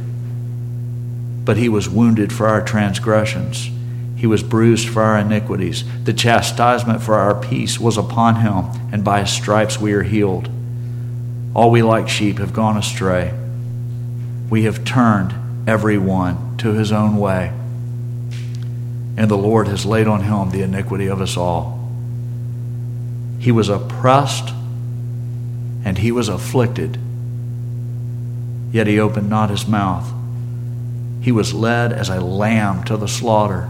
But 1.44 1.58
he 1.58 1.68
was 1.68 1.90
wounded 1.90 2.32
for 2.32 2.48
our 2.48 2.64
transgressions, 2.64 3.70
he 4.18 4.28
was 4.28 4.44
bruised 4.44 4.90
for 4.90 5.02
our 5.02 5.20
iniquities. 5.20 5.86
The 6.04 6.12
chastisement 6.14 7.02
for 7.02 7.16
our 7.16 7.40
peace 7.40 7.80
was 7.80 7.98
upon 7.98 8.42
him, 8.42 8.66
and 8.92 9.04
by 9.04 9.22
his 9.22 9.32
stripes 9.32 9.80
we 9.80 9.94
are 9.94 10.04
healed. 10.04 10.50
All 11.54 11.72
we 11.72 11.82
like 11.82 12.10
sheep 12.10 12.40
have 12.40 12.52
gone 12.52 12.76
astray. 12.76 13.34
We 14.50 14.64
have 14.64 14.84
turned 14.84 15.34
every 15.70 15.98
one 15.98 16.58
to 16.58 16.74
his 16.74 16.92
own 16.92 17.18
way 17.18 17.54
and 19.18 19.32
the 19.32 19.38
Lord 19.38 19.68
has 19.68 19.86
laid 19.86 20.08
on 20.08 20.22
him 20.22 20.52
the 20.52 20.62
iniquity 20.62 21.08
of 21.08 21.20
us 21.20 21.36
all. 21.36 21.90
He 23.40 23.52
was 23.52 23.68
oppressed 23.68 24.50
and 25.84 25.98
he 25.98 26.12
was 26.12 26.30
afflicted, 26.30 27.00
yet 28.72 28.86
he 28.86 29.00
opened 29.00 29.30
not 29.30 29.50
his 29.50 29.68
mouth. 29.68 30.08
He 31.22 31.32
was 31.32 31.54
led 31.54 31.92
as 31.92 32.10
a 32.10 32.22
lamb 32.22 32.84
to 32.84 32.96
the 32.96 33.08
slaughter, 33.08 33.68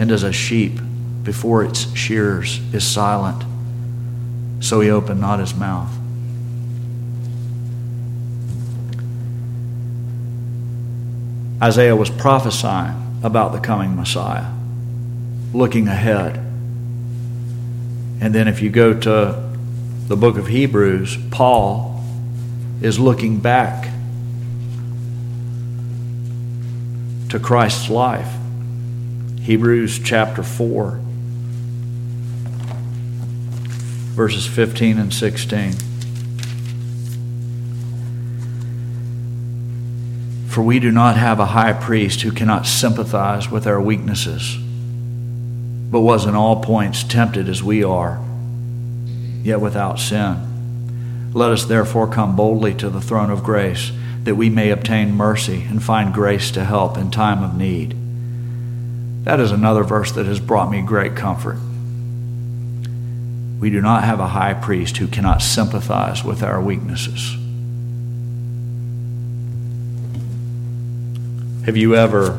and 0.00 0.10
as 0.10 0.22
a 0.22 0.32
sheep 0.32 0.80
before 1.24 1.62
its 1.62 1.94
shears 1.94 2.58
is 2.72 2.82
silent, 2.82 3.44
so 4.58 4.80
he 4.80 4.88
opened 4.88 5.20
not 5.20 5.38
his 5.38 5.54
mouth. 5.54 5.94
Isaiah 11.62 11.94
was 11.94 12.08
prophesying 12.08 13.20
about 13.22 13.52
the 13.52 13.60
coming 13.60 13.94
Messiah, 13.94 14.50
looking 15.52 15.86
ahead. 15.86 16.36
And 18.22 18.34
then 18.34 18.48
if 18.48 18.62
you 18.62 18.70
go 18.70 18.98
to 18.98 19.52
the 20.08 20.16
book 20.16 20.38
of 20.38 20.46
Hebrews, 20.46 21.18
Paul 21.30 22.02
is 22.80 22.98
looking 22.98 23.38
back 23.38 23.90
to 27.28 27.38
Christ's 27.38 27.90
life. 27.90 28.39
Hebrews 29.50 29.98
chapter 29.98 30.44
4, 30.44 31.00
verses 34.14 34.46
15 34.46 34.96
and 34.96 35.12
16. 35.12 35.72
For 40.46 40.62
we 40.62 40.78
do 40.78 40.92
not 40.92 41.16
have 41.16 41.40
a 41.40 41.46
high 41.46 41.72
priest 41.72 42.20
who 42.20 42.30
cannot 42.30 42.64
sympathize 42.64 43.50
with 43.50 43.66
our 43.66 43.80
weaknesses, 43.80 44.56
but 45.90 46.02
was 46.02 46.26
in 46.26 46.36
all 46.36 46.62
points 46.62 47.02
tempted 47.02 47.48
as 47.48 47.60
we 47.60 47.82
are, 47.82 48.24
yet 49.42 49.60
without 49.60 49.98
sin. 49.98 51.32
Let 51.34 51.50
us 51.50 51.64
therefore 51.64 52.06
come 52.06 52.36
boldly 52.36 52.74
to 52.74 52.88
the 52.88 53.00
throne 53.00 53.30
of 53.30 53.42
grace, 53.42 53.90
that 54.22 54.36
we 54.36 54.48
may 54.48 54.70
obtain 54.70 55.12
mercy 55.12 55.62
and 55.62 55.82
find 55.82 56.14
grace 56.14 56.52
to 56.52 56.64
help 56.64 56.96
in 56.96 57.10
time 57.10 57.42
of 57.42 57.56
need. 57.56 57.99
That 59.24 59.40
is 59.40 59.52
another 59.52 59.82
verse 59.82 60.12
that 60.12 60.26
has 60.26 60.40
brought 60.40 60.70
me 60.70 60.82
great 60.82 61.16
comfort. 61.16 61.58
We 63.60 63.70
do 63.70 63.80
not 63.80 64.04
have 64.04 64.20
a 64.20 64.28
high 64.28 64.54
priest 64.54 64.96
who 64.96 65.06
cannot 65.06 65.42
sympathize 65.42 66.24
with 66.24 66.42
our 66.42 66.60
weaknesses 66.60 67.36
Have 71.70 71.76
you 71.76 71.94
ever 71.94 72.38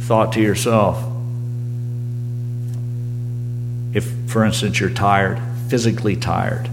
thought 0.00 0.32
to 0.32 0.40
yourself, 0.40 0.96
if, 3.92 4.10
for 4.26 4.44
instance, 4.44 4.80
you're 4.80 4.90
tired, 4.90 5.40
physically 5.68 6.16
tired, 6.16 6.68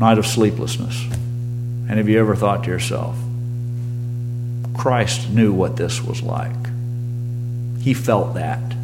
night 0.00 0.18
of 0.18 0.26
sleeplessness, 0.26 1.00
and 1.10 1.90
have 1.90 2.08
you 2.08 2.18
ever 2.18 2.34
thought 2.34 2.64
to 2.64 2.70
yourself, 2.70 3.16
Christ 4.80 5.28
knew 5.28 5.52
what 5.52 5.76
this 5.76 6.02
was 6.02 6.22
like? 6.22 6.56
He 7.82 7.92
felt 7.92 8.32
that. 8.32 8.74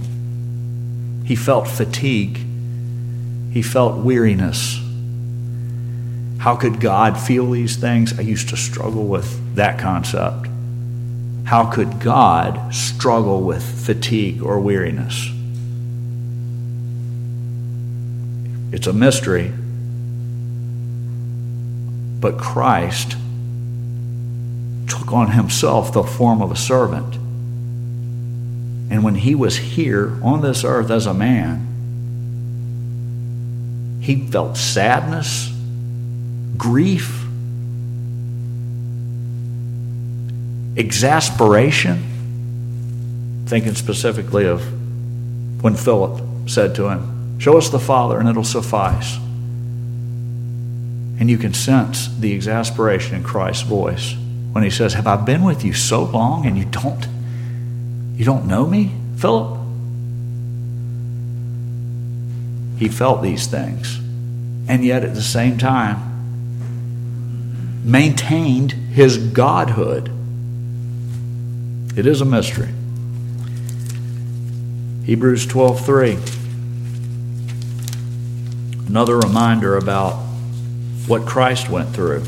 He 1.24 1.34
felt 1.34 1.66
fatigue. 1.66 2.36
He 3.50 3.62
felt 3.62 4.04
weariness. 4.04 4.78
How 6.36 6.54
could 6.54 6.82
God 6.82 7.18
feel 7.18 7.50
these 7.50 7.76
things? 7.76 8.18
I 8.18 8.20
used 8.20 8.50
to 8.50 8.58
struggle 8.58 9.06
with 9.06 9.54
that 9.54 9.78
concept. 9.78 10.48
How 11.44 11.64
could 11.64 11.98
God 11.98 12.74
struggle 12.74 13.40
with 13.40 13.62
fatigue 13.62 14.42
or 14.42 14.60
weariness? 14.60 15.30
It's 18.70 18.86
a 18.86 18.92
mystery. 18.92 19.50
But 22.20 22.36
Christ 22.36 23.16
took 25.06 25.14
on 25.14 25.30
himself 25.32 25.92
the 25.92 26.02
form 26.02 26.42
of 26.42 26.50
a 26.50 26.56
servant. 26.56 27.14
And 28.90 29.04
when 29.04 29.14
he 29.14 29.34
was 29.34 29.56
here 29.56 30.18
on 30.22 30.42
this 30.42 30.64
earth 30.64 30.90
as 30.90 31.06
a 31.06 31.14
man, 31.14 31.62
he 34.00 34.26
felt 34.28 34.56
sadness 34.56 35.52
grief, 36.56 37.24
exasperation, 40.76 43.44
thinking 43.46 43.74
specifically 43.74 44.46
of 44.46 44.62
when 45.62 45.74
Philip 45.74 46.48
said 46.48 46.74
to 46.76 46.88
him, 46.88 47.38
Show 47.38 47.58
us 47.58 47.68
the 47.68 47.78
Father 47.78 48.18
and 48.18 48.26
it'll 48.28 48.44
suffice. 48.44 49.16
And 51.18 51.30
you 51.30 51.38
can 51.38 51.54
sense 51.54 52.08
the 52.18 52.32
exasperation 52.32 53.16
in 53.16 53.22
Christ's 53.22 53.62
voice 53.62 54.14
when 54.56 54.62
he 54.62 54.70
says, 54.70 54.94
Have 54.94 55.06
I 55.06 55.16
been 55.16 55.44
with 55.44 55.66
you 55.66 55.74
so 55.74 56.02
long 56.02 56.46
and 56.46 56.56
you 56.56 56.64
don't 56.64 57.06
you 58.16 58.24
don't 58.24 58.46
know 58.46 58.66
me, 58.66 58.90
Philip? 59.18 59.60
He 62.78 62.88
felt 62.88 63.22
these 63.22 63.46
things. 63.46 63.98
And 64.66 64.82
yet 64.82 65.04
at 65.04 65.14
the 65.14 65.20
same 65.20 65.58
time, 65.58 65.98
maintained 67.84 68.72
his 68.72 69.18
godhood. 69.18 70.10
It 71.94 72.06
is 72.06 72.22
a 72.22 72.24
mystery. 72.24 72.70
Hebrews 75.04 75.46
12:3 75.46 76.18
Another 78.88 79.18
reminder 79.18 79.76
about 79.76 80.14
what 81.06 81.26
Christ 81.26 81.68
went 81.68 81.90
through 81.90 82.24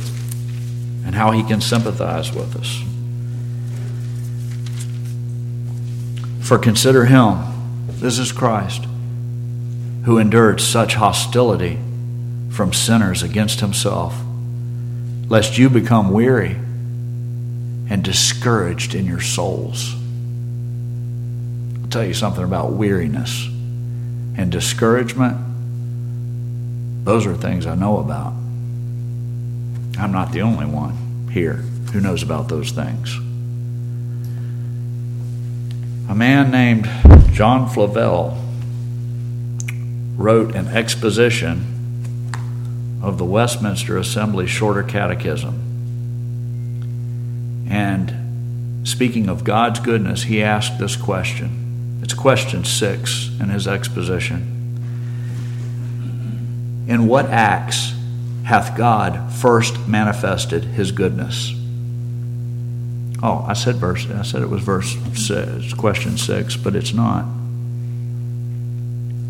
and 1.05 1.15
how 1.15 1.31
he 1.31 1.43
can 1.43 1.61
sympathize 1.61 2.33
with 2.33 2.57
us. 2.57 2.83
For 6.47 6.59
consider 6.59 7.05
him, 7.05 7.39
this 7.89 8.19
is 8.19 8.33
Christ, 8.33 8.85
who 10.05 10.19
endured 10.19 10.61
such 10.61 10.95
hostility 10.95 11.79
from 12.51 12.73
sinners 12.73 13.23
against 13.23 13.61
himself 13.61 14.15
lest 15.29 15.59
you 15.59 15.69
become 15.69 16.11
weary 16.11 16.57
and 17.91 18.03
discouraged 18.03 18.95
in 18.95 19.05
your 19.07 19.21
souls. 19.21 19.95
I'll 21.83 21.89
tell 21.91 22.05
you 22.05 22.15
something 22.15 22.45
about 22.45 22.73
weariness 22.73 23.47
and 24.37 24.51
discouragement. 24.51 25.37
Those 27.05 27.27
are 27.27 27.35
things 27.35 27.67
I 27.67 27.75
know 27.75 27.99
about. 27.99 28.33
I'm 29.99 30.13
not 30.13 30.33
the 30.33 30.43
only 30.43 30.67
one 30.67 31.29
here 31.33 31.65
who 31.93 32.01
knows 32.01 32.23
about 32.23 32.49
those 32.49 32.71
things. 32.71 33.17
A 36.09 36.15
man 36.15 36.51
named 36.51 36.89
John 37.33 37.69
Flavel 37.69 38.39
wrote 40.17 40.55
an 40.55 40.69
exposition 40.69 41.75
of 43.03 43.19
the 43.19 43.25
Westminster 43.25 43.99
Assembly 43.99 44.47
Shorter 44.47 44.83
Catechism. 44.83 45.65
And 47.71 48.89
speaking 48.89 49.29
of 49.29 49.45
God's 49.45 49.81
goodness, 49.81 50.23
he 50.25 50.43
asked 50.43 50.79
this 50.79 50.97
question. 50.97 52.01
It's 52.03 52.15
question 52.15 52.65
six 52.65 53.31
in 53.41 53.51
his 53.51 53.67
exposition. 53.67 54.55
In 56.89 57.07
what 57.07 57.27
acts 57.27 57.93
hath 58.49 58.75
God 58.75 59.31
first 59.35 59.87
manifested 59.87 60.65
his 60.65 60.91
goodness? 60.91 61.53
Oh, 63.23 63.45
I 63.47 63.53
said 63.53 63.77
verse. 63.77 64.09
I 64.09 64.23
said 64.23 64.41
it 64.41 64.49
was 64.49 64.63
verse 64.63 64.97
six, 65.13 65.75
question 65.75 66.17
six, 66.17 66.57
but 66.57 66.75
it's 66.75 66.95
not. 66.95 67.27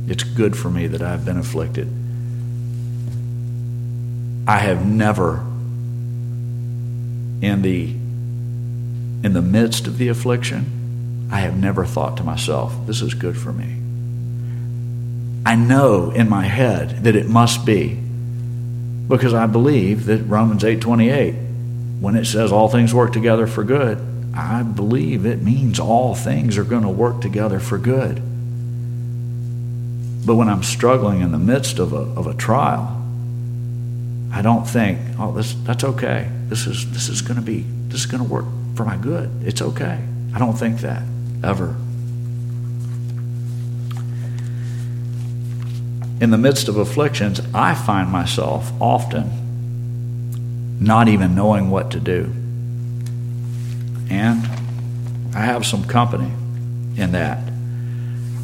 It's 0.07 0.23
good 0.23 0.55
for 0.55 0.69
me 0.69 0.87
that 0.87 1.01
I've 1.01 1.25
been 1.25 1.39
afflicted. 1.39 1.89
I 4.47 4.59
have 4.59 4.87
never 4.87 5.45
in 7.43 7.63
the 7.63 7.95
in 9.25 9.33
the 9.33 9.43
midst 9.43 9.87
of 9.87 9.99
the 9.99 10.09
affliction, 10.09 11.29
I 11.33 11.41
have 11.41 11.57
never 11.57 11.85
thought 11.85 12.17
to 12.19 12.25
myself, 12.25 12.75
this 12.87 13.03
is 13.03 13.15
good 13.15 13.37
for 13.37 13.53
me. 13.53 13.77
I 15.45 15.57
know 15.57 16.11
in 16.11 16.29
my 16.29 16.45
head 16.45 17.05
that 17.05 17.17
it 17.17 17.29
must 17.29 17.65
be 17.65 17.99
because 19.09 19.35
I 19.35 19.47
believe 19.47 20.07
that 20.07 20.23
Romans 20.25 20.63
8:28 20.63 21.35
when 22.01 22.15
it 22.15 22.27
says 22.27 22.53
all 22.53 22.69
things 22.69 22.93
work 22.93 23.13
together 23.13 23.47
for 23.47 23.65
good, 23.65 23.99
I 24.35 24.63
believe 24.63 25.25
it 25.25 25.43
means 25.43 25.81
all 25.81 26.15
things 26.15 26.59
are 26.59 26.65
going 26.65 26.83
to 26.83 26.89
work 26.89 27.21
together 27.21 27.59
for 27.59 27.79
good. 27.79 28.17
But 30.27 30.35
when 30.35 30.49
I'm 30.49 30.63
struggling 30.63 31.23
in 31.23 31.33
the 31.33 31.39
midst 31.39 31.79
of 31.79 31.93
a, 31.93 31.97
of 31.97 32.27
a 32.27 32.35
trial, 32.35 32.96
I 34.37 34.43
don't 34.43 34.68
think, 34.68 34.99
oh, 35.18 35.32
this, 35.32 35.55
that's 35.64 35.82
okay. 35.82 36.30
This 36.49 36.66
is, 36.66 36.93
this 36.93 37.09
is 37.09 37.22
going 37.22 37.37
to 37.37 37.43
be, 37.43 37.64
this 37.89 38.01
is 38.01 38.07
going 38.07 38.22
to 38.22 38.28
work 38.28 38.45
for 38.74 38.84
my 38.84 38.99
good. 38.99 39.30
It's 39.43 39.62
okay. 39.62 39.99
I 40.34 40.39
don't 40.39 40.53
think 40.53 40.80
that 40.80 41.05
ever. 41.43 41.74
In 46.20 46.28
the 46.30 46.37
midst 46.37 46.68
of 46.68 46.76
afflictions, 46.76 47.41
I 47.55 47.74
find 47.74 48.11
myself 48.11 48.70
often 48.78 50.76
not 50.80 51.09
even 51.09 51.34
knowing 51.34 51.70
what 51.70 51.93
to 51.93 51.99
do. 51.99 52.30
And 54.11 54.47
I 55.34 55.41
have 55.41 55.64
some 55.64 55.82
company 55.82 56.30
in 57.01 57.12
that. 57.12 57.39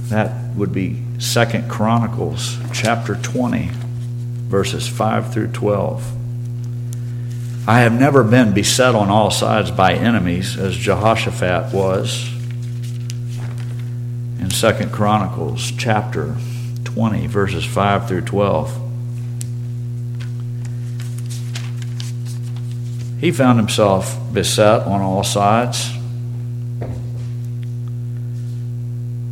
That 0.05 0.55
would 0.57 0.73
be 0.73 1.03
Second 1.19 1.71
Chronicles 1.71 2.57
chapter 2.73 3.15
20 3.17 3.82
verses 4.53 4.87
5 4.87 5.33
through 5.33 5.47
12. 5.47 6.13
I 7.67 7.81
have 7.81 7.99
never 7.99 8.23
been 8.23 8.53
beset 8.53 8.95
on 8.95 9.09
all 9.09 9.31
sides 9.31 9.71
by 9.71 9.95
enemies 9.95 10.59
as 10.59 10.77
Jehoshaphat 10.77 11.73
was. 11.73 12.31
In 14.39 14.51
Second 14.51 14.93
Chronicles 14.93 15.73
chapter 15.79 16.37
20 16.85 17.29
verses 17.29 17.65
5 17.65 18.07
through 18.07 18.21
12. 18.21 18.79
He 23.21 23.33
found 23.33 23.59
himself 23.59 24.19
beset 24.35 24.83
on 24.83 25.01
all 25.01 25.25
sides 25.25 25.91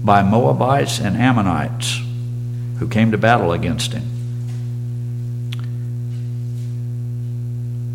by 0.03 0.23
Moabites 0.23 0.99
and 0.99 1.15
Ammonites 1.15 2.01
who 2.79 2.89
came 2.89 3.11
to 3.11 3.19
battle 3.19 3.53
against 3.53 3.93
him. 3.93 4.20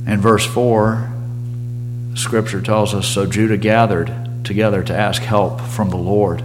In 0.08 0.22
verse 0.22 0.46
4, 0.46 1.12
Scripture 2.16 2.62
tells 2.62 2.94
us 2.94 3.08
So 3.08 3.26
Judah 3.26 3.58
gathered 3.58 4.12
together 4.44 4.84
to 4.84 4.96
ask 4.96 5.22
help 5.22 5.62
from 5.62 5.90
the 5.90 5.98
Lord. 5.98 6.42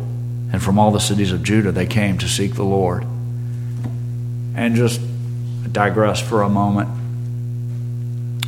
And 0.52 0.61
from 0.61 0.78
all 0.78 0.90
the 0.90 1.00
cities 1.00 1.30
of 1.32 1.42
Judah, 1.42 1.70
they 1.70 1.86
came 1.86 2.18
to 2.18 2.28
seek 2.28 2.54
the 2.54 2.64
Lord. 2.64 3.04
And 4.54 4.74
just 4.74 5.00
digress 5.72 6.20
for 6.20 6.42
a 6.42 6.48
moment. 6.48 6.88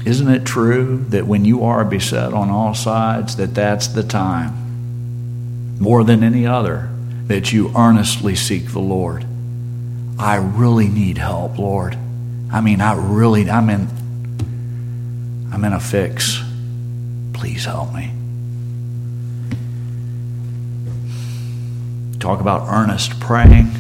Isn't 0.05 0.29
it 0.29 0.45
true 0.45 1.05
that 1.11 1.27
when 1.27 1.45
you 1.45 1.63
are 1.63 1.85
beset 1.85 2.33
on 2.33 2.51
all 2.51 2.75
sides, 2.75 3.37
that 3.37 3.55
that's 3.55 3.87
the 3.89 4.03
time, 4.03 5.79
more 5.79 6.03
than 6.03 6.25
any 6.25 6.45
other, 6.45 6.91
that 7.29 7.53
you 7.53 7.73
earnestly 7.77 8.35
seek 8.35 8.73
the 8.73 8.81
Lord? 8.81 9.25
I 10.19 10.37
really 10.37 10.89
need 10.89 11.19
help, 11.19 11.57
Lord. 11.57 11.97
I 12.53 12.61
mean, 12.61 12.81
I 12.81 12.95
really, 12.95 13.49
I'm 13.49 13.71
in, 13.71 13.89
I'm 15.53 15.63
in 15.65 15.75
a 15.75 15.81
fix. 15.81 16.43
Please 17.35 17.67
help 17.67 17.93
me. 17.93 18.11
Talk 22.19 22.41
about 22.41 22.69
earnest 22.69 23.21
praying. 23.21 23.71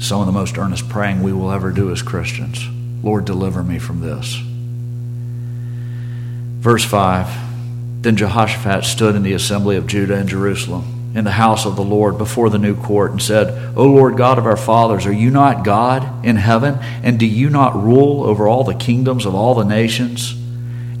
Some 0.00 0.20
of 0.20 0.26
the 0.26 0.32
most 0.32 0.56
earnest 0.56 0.88
praying 0.88 1.22
we 1.22 1.32
will 1.32 1.52
ever 1.52 1.70
do 1.70 1.90
as 1.92 2.00
Christians. 2.00 2.66
Lord, 3.02 3.26
deliver 3.26 3.62
me 3.62 3.78
from 3.78 4.00
this. 4.00 4.40
Verse 6.60 6.84
5 6.84 8.02
Then 8.02 8.16
Jehoshaphat 8.16 8.84
stood 8.84 9.14
in 9.16 9.22
the 9.22 9.34
assembly 9.34 9.76
of 9.76 9.86
Judah 9.86 10.16
and 10.16 10.28
Jerusalem 10.28 10.97
in 11.14 11.24
the 11.24 11.30
house 11.30 11.64
of 11.64 11.76
the 11.76 11.84
Lord 11.84 12.18
before 12.18 12.50
the 12.50 12.58
new 12.58 12.76
court 12.76 13.12
and 13.12 13.22
said, 13.22 13.76
O 13.76 13.84
Lord 13.84 14.16
God 14.16 14.38
of 14.38 14.46
our 14.46 14.56
fathers, 14.56 15.06
are 15.06 15.12
you 15.12 15.30
not 15.30 15.64
God 15.64 16.24
in 16.24 16.36
heaven? 16.36 16.78
And 17.02 17.18
do 17.18 17.26
you 17.26 17.48
not 17.50 17.82
rule 17.82 18.24
over 18.24 18.46
all 18.46 18.64
the 18.64 18.74
kingdoms 18.74 19.24
of 19.24 19.34
all 19.34 19.54
the 19.54 19.64
nations? 19.64 20.32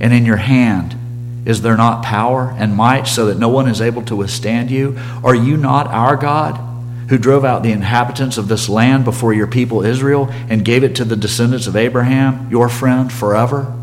And 0.00 0.12
in 0.12 0.24
your 0.24 0.36
hand 0.36 0.96
is 1.44 1.62
there 1.62 1.78
not 1.78 2.04
power 2.04 2.54
and 2.58 2.76
might 2.76 3.06
so 3.06 3.26
that 3.26 3.38
no 3.38 3.48
one 3.48 3.68
is 3.68 3.80
able 3.80 4.02
to 4.02 4.16
withstand 4.16 4.70
you? 4.70 4.98
Are 5.24 5.34
you 5.34 5.56
not 5.56 5.86
our 5.86 6.14
God? 6.16 6.60
Who 7.08 7.16
drove 7.16 7.42
out 7.42 7.62
the 7.62 7.72
inhabitants 7.72 8.36
of 8.36 8.48
this 8.48 8.68
land 8.68 9.06
before 9.06 9.32
your 9.32 9.46
people 9.46 9.82
Israel 9.82 10.28
and 10.50 10.62
gave 10.62 10.84
it 10.84 10.96
to 10.96 11.06
the 11.06 11.16
descendants 11.16 11.66
of 11.66 11.74
Abraham, 11.74 12.50
your 12.50 12.68
friend, 12.68 13.10
forever? 13.10 13.74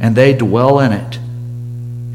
And 0.00 0.16
they 0.16 0.32
dwell 0.32 0.80
in 0.80 0.90
it 0.90 1.20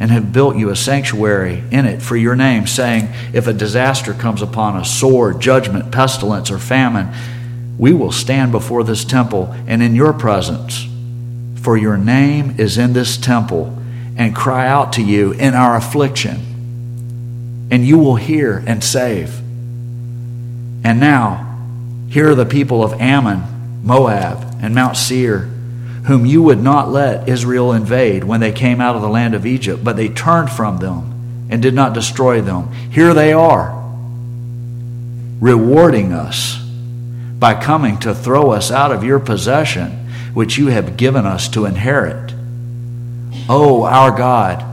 and 0.07 0.13
have 0.13 0.31
built 0.31 0.55
you 0.55 0.69
a 0.69 0.75
sanctuary 0.75 1.61
in 1.69 1.85
it 1.85 2.01
for 2.01 2.15
your 2.15 2.33
name, 2.33 2.65
saying, 2.65 3.09
If 3.33 3.45
a 3.45 3.51
disaster 3.51 4.13
comes 4.13 4.41
upon 4.41 4.77
us, 4.77 4.89
sword, 4.89 5.41
judgment, 5.41 5.91
pestilence, 5.91 6.49
or 6.49 6.59
famine, 6.59 7.13
we 7.77 7.91
will 7.91 8.13
stand 8.13 8.53
before 8.53 8.85
this 8.85 9.03
temple 9.03 9.53
and 9.67 9.83
in 9.83 9.95
your 9.95 10.13
presence, 10.13 10.87
for 11.61 11.75
your 11.75 11.97
name 11.97 12.55
is 12.57 12.77
in 12.77 12.93
this 12.93 13.17
temple, 13.17 13.77
and 14.15 14.33
cry 14.33 14.65
out 14.65 14.93
to 14.93 15.01
you 15.01 15.33
in 15.33 15.53
our 15.53 15.75
affliction, 15.75 17.67
and 17.69 17.85
you 17.85 17.97
will 17.97 18.15
hear 18.15 18.63
and 18.65 18.81
save. 18.81 19.37
And 20.85 21.01
now, 21.01 21.59
here 22.07 22.29
are 22.29 22.35
the 22.35 22.45
people 22.45 22.81
of 22.81 22.93
Ammon, 22.93 23.83
Moab, 23.83 24.59
and 24.61 24.73
Mount 24.73 24.95
Seir 24.95 25.49
whom 26.07 26.25
you 26.25 26.41
would 26.41 26.63
not 26.63 26.89
let 26.89 27.27
Israel 27.27 27.73
invade 27.73 28.23
when 28.23 28.39
they 28.39 28.51
came 28.53 28.79
out 28.79 28.95
of 28.95 29.01
the 29.01 29.09
land 29.09 29.35
of 29.35 29.45
Egypt, 29.45 29.83
but 29.83 29.97
they 29.97 30.07
turned 30.07 30.49
from 30.49 30.77
them 30.77 31.47
and 31.49 31.61
did 31.61 31.73
not 31.73 31.93
destroy 31.93 32.39
them. 32.39 32.71
Here 32.89 33.13
they 33.13 33.33
are, 33.33 33.73
rewarding 35.41 36.13
us 36.13 36.59
by 37.37 37.61
coming 37.61 37.99
to 37.99 38.15
throw 38.15 38.51
us 38.51 38.71
out 38.71 38.93
of 38.93 39.03
your 39.03 39.19
possession, 39.19 39.91
which 40.33 40.57
you 40.57 40.67
have 40.67 40.95
given 40.95 41.25
us 41.25 41.49
to 41.49 41.65
inherit. 41.65 42.33
Oh, 43.49 43.83
our 43.83 44.17
God, 44.17 44.63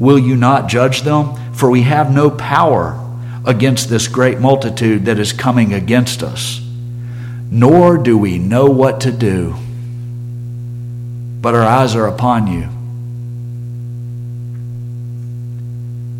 will 0.00 0.18
you 0.18 0.36
not 0.36 0.68
judge 0.68 1.02
them? 1.02 1.54
For 1.54 1.70
we 1.70 1.82
have 1.82 2.12
no 2.12 2.30
power 2.30 2.98
against 3.46 3.88
this 3.88 4.08
great 4.08 4.40
multitude 4.40 5.04
that 5.04 5.20
is 5.20 5.32
coming 5.32 5.72
against 5.72 6.20
us, 6.20 6.60
nor 7.48 7.96
do 7.96 8.18
we 8.18 8.38
know 8.38 8.66
what 8.66 9.02
to 9.02 9.12
do 9.12 9.54
but 11.42 11.56
our 11.56 11.62
eyes 11.64 11.96
are 11.96 12.06
upon 12.06 12.46
you. 12.46 12.68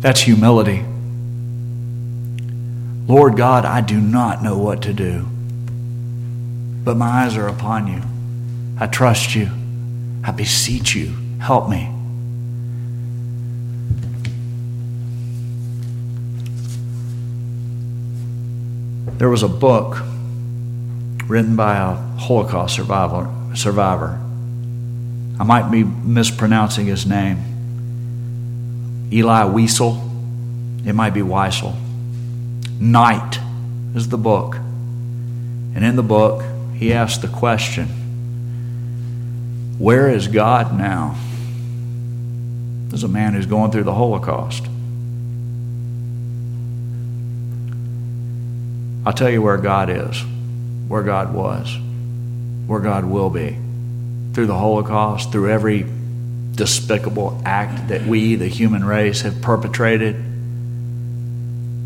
That's 0.01 0.19
humility. 0.19 0.83
Lord 3.07 3.37
God, 3.37 3.63
I 3.63 3.79
do 3.79 4.01
not 4.01 4.43
know 4.43 4.57
what 4.57 4.81
to 4.81 4.93
do, 4.93 5.25
but 6.83 6.97
my 6.97 7.23
eyes 7.23 7.37
are 7.37 7.47
upon 7.47 7.87
you. 7.87 8.01
I 8.77 8.87
trust 8.87 9.33
you. 9.33 9.49
I 10.25 10.31
beseech 10.31 10.93
you. 10.93 11.15
Help 11.39 11.69
me. 11.69 11.89
There 19.17 19.29
was 19.29 19.43
a 19.43 19.47
book 19.47 19.99
written 21.27 21.55
by 21.55 21.77
a 21.77 21.95
Holocaust 22.19 22.75
survivor, 22.75 23.33
survivor 23.55 24.22
I 25.39 25.43
might 25.43 25.71
be 25.71 25.83
mispronouncing 25.83 26.85
his 26.85 27.05
name. 27.05 27.37
Elie 29.11 29.23
Wiesel. 29.23 30.09
It 30.85 30.93
might 30.93 31.13
be 31.13 31.21
Weisel. 31.21 31.75
Night 32.79 33.39
is 33.95 34.09
the 34.09 34.17
book. 34.17 34.55
And 34.55 35.83
in 35.83 35.95
the 35.95 36.03
book, 36.03 36.43
he 36.75 36.93
asks 36.93 37.21
the 37.21 37.27
question 37.27 37.87
Where 39.79 40.09
is 40.09 40.27
God 40.27 40.77
now? 40.77 41.15
This 42.89 42.99
is 42.99 43.03
a 43.03 43.07
man 43.07 43.33
who's 43.33 43.45
going 43.45 43.71
through 43.71 43.83
the 43.83 43.93
Holocaust. 43.93 44.67
I'll 49.05 49.13
tell 49.13 49.29
you 49.29 49.41
where 49.41 49.57
God 49.57 49.89
is, 49.89 50.23
where 50.87 51.03
God 51.03 51.33
was. 51.33 51.77
where 52.67 52.79
God 52.79 53.05
will 53.05 53.29
be. 53.29 53.57
Through 54.33 54.47
the 54.47 54.57
Holocaust, 54.57 55.31
through 55.31 55.51
every 55.51 55.85
despicable 56.55 57.41
act 57.45 57.89
that 57.89 58.05
we, 58.05 58.35
the 58.35 58.47
human 58.47 58.83
race, 58.83 59.21
have 59.21 59.41
perpetrated, 59.41 60.15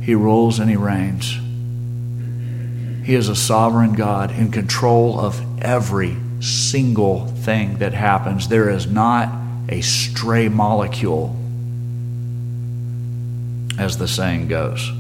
He 0.02 0.16
rules 0.16 0.60
and 0.60 0.70
He 0.70 0.76
reigns. 0.78 1.38
He 3.06 3.16
is 3.16 3.30
a 3.30 3.36
sovereign 3.36 3.94
God 3.94 4.32
in 4.32 4.52
control 4.52 5.20
of 5.20 5.42
every 5.62 6.18
single 6.42 7.28
thing 7.28 7.78
that 7.80 7.94
happens. 7.94 8.48
There 8.48 8.70
is 8.70 8.88
not 8.88 9.30
a 9.70 9.82
stray 9.82 10.50
molecule, 10.50 11.36
as 13.80 13.98
the 13.98 14.08
saying 14.08 14.48
goes, 14.48 14.92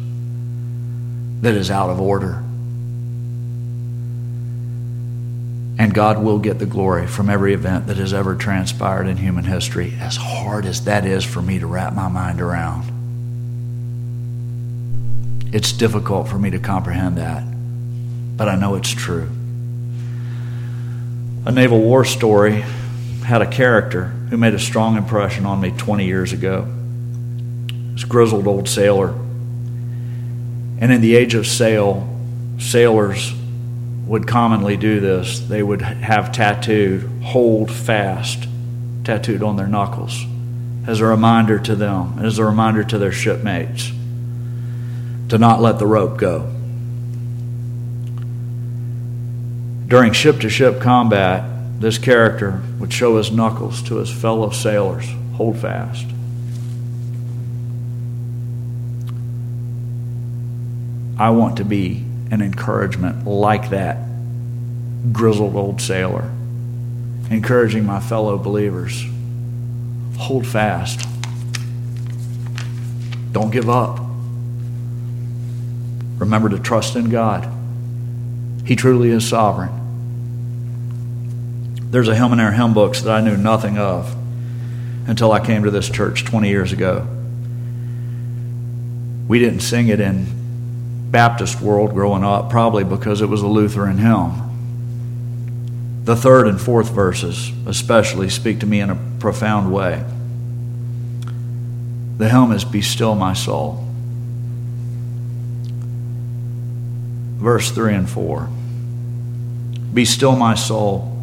that 1.41 1.53
is 1.53 1.69
out 1.69 1.89
of 1.89 1.99
order. 1.99 2.43
And 5.79 5.93
God 5.93 6.23
will 6.23 6.39
get 6.39 6.57
the 6.57 6.65
glory 6.65 7.05
from 7.05 7.29
every 7.29 7.53
event 7.53 7.87
that 7.87 7.97
has 7.97 8.13
ever 8.13 8.35
transpired 8.35 9.07
in 9.07 9.17
human 9.17 9.43
history, 9.43 9.95
as 9.99 10.15
hard 10.15 10.65
as 10.65 10.85
that 10.85 11.05
is 11.05 11.23
for 11.23 11.41
me 11.41 11.59
to 11.59 11.67
wrap 11.67 11.93
my 11.93 12.07
mind 12.07 12.41
around. 12.41 12.93
It's 15.53 15.71
difficult 15.71 16.27
for 16.27 16.39
me 16.39 16.49
to 16.49 16.59
comprehend 16.59 17.17
that, 17.17 17.43
but 18.35 18.49
I 18.49 18.55
know 18.55 18.75
it's 18.75 18.89
true. 18.89 19.29
A 21.45 21.51
Naval 21.51 21.79
War 21.79 22.03
story 22.03 22.63
had 23.23 23.41
a 23.41 23.47
character 23.47 24.05
who 24.29 24.37
made 24.37 24.53
a 24.53 24.59
strong 24.59 24.97
impression 24.97 25.45
on 25.45 25.61
me 25.61 25.71
20 25.71 26.05
years 26.05 26.33
ago. 26.33 26.67
This 27.93 28.03
grizzled 28.03 28.47
old 28.47 28.67
sailor. 28.67 29.09
And 30.79 30.91
in 30.91 31.01
the 31.01 31.15
age 31.15 31.35
of 31.35 31.47
sail, 31.47 32.07
sailors 32.59 33.33
would 34.07 34.27
commonly 34.27 34.77
do 34.77 34.99
this. 34.99 35.39
They 35.39 35.61
would 35.61 35.81
have 35.81 36.31
tattooed, 36.31 37.23
hold 37.23 37.69
fast, 37.69 38.47
tattooed 39.03 39.43
on 39.43 39.57
their 39.57 39.67
knuckles 39.67 40.25
as 40.87 41.01
a 41.01 41.05
reminder 41.05 41.59
to 41.59 41.75
them, 41.75 42.19
as 42.19 42.39
a 42.39 42.45
reminder 42.45 42.83
to 42.85 42.97
their 42.97 43.11
shipmates 43.11 43.91
to 45.29 45.37
not 45.37 45.61
let 45.61 45.77
the 45.79 45.85
rope 45.85 46.17
go. 46.17 46.53
During 49.87 50.13
ship 50.13 50.39
to 50.41 50.49
ship 50.49 50.81
combat, 50.81 51.81
this 51.81 51.97
character 51.97 52.61
would 52.79 52.91
show 52.91 53.17
his 53.17 53.31
knuckles 53.31 53.81
to 53.83 53.97
his 53.97 54.09
fellow 54.09 54.49
sailors 54.49 55.07
hold 55.33 55.57
fast. 55.59 56.05
I 61.19 61.29
want 61.31 61.57
to 61.57 61.65
be 61.65 62.06
an 62.31 62.41
encouragement 62.41 63.25
like 63.25 63.69
that 63.69 63.97
grizzled 65.11 65.55
old 65.55 65.81
sailor, 65.81 66.31
encouraging 67.29 67.85
my 67.85 67.99
fellow 67.99 68.37
believers 68.37 69.05
hold 70.17 70.45
fast, 70.45 71.07
don't 73.31 73.51
give 73.51 73.69
up. 73.69 73.99
Remember 76.17 76.49
to 76.49 76.59
trust 76.59 76.95
in 76.95 77.09
God. 77.09 77.47
He 78.65 78.75
truly 78.75 79.09
is 79.09 79.27
sovereign. 79.27 79.71
There's 81.91 82.07
a 82.07 82.15
hymn 82.15 82.33
in 82.33 82.39
our 82.39 82.51
hymn 82.51 82.73
books 82.73 83.01
that 83.01 83.11
I 83.11 83.21
knew 83.21 83.37
nothing 83.37 83.77
of 83.77 84.13
until 85.07 85.31
I 85.31 85.39
came 85.45 85.63
to 85.63 85.71
this 85.71 85.89
church 85.89 86.25
20 86.25 86.49
years 86.49 86.73
ago. 86.73 87.07
We 89.27 89.39
didn't 89.39 89.61
sing 89.61 89.87
it 89.87 89.99
in 89.99 90.36
Baptist 91.11 91.61
world 91.61 91.93
growing 91.93 92.23
up, 92.23 92.49
probably 92.49 92.83
because 92.83 93.21
it 93.21 93.27
was 93.27 93.41
a 93.41 93.47
Lutheran 93.47 93.97
hymn. 93.97 94.43
The 96.03 96.15
third 96.15 96.47
and 96.47 96.59
fourth 96.59 96.89
verses, 96.89 97.51
especially, 97.65 98.29
speak 98.29 98.59
to 98.59 98.65
me 98.65 98.79
in 98.79 98.89
a 98.89 98.99
profound 99.19 99.73
way. 99.73 100.03
The 102.17 102.29
hymn 102.29 102.51
is 102.51 102.65
Be 102.65 102.81
Still 102.81 103.15
My 103.15 103.33
Soul. 103.33 103.83
Verse 107.37 107.71
3 107.71 107.93
and 107.93 108.09
4. 108.09 108.49
Be 109.93 110.05
still 110.05 110.35
my 110.35 110.55
soul 110.55 111.13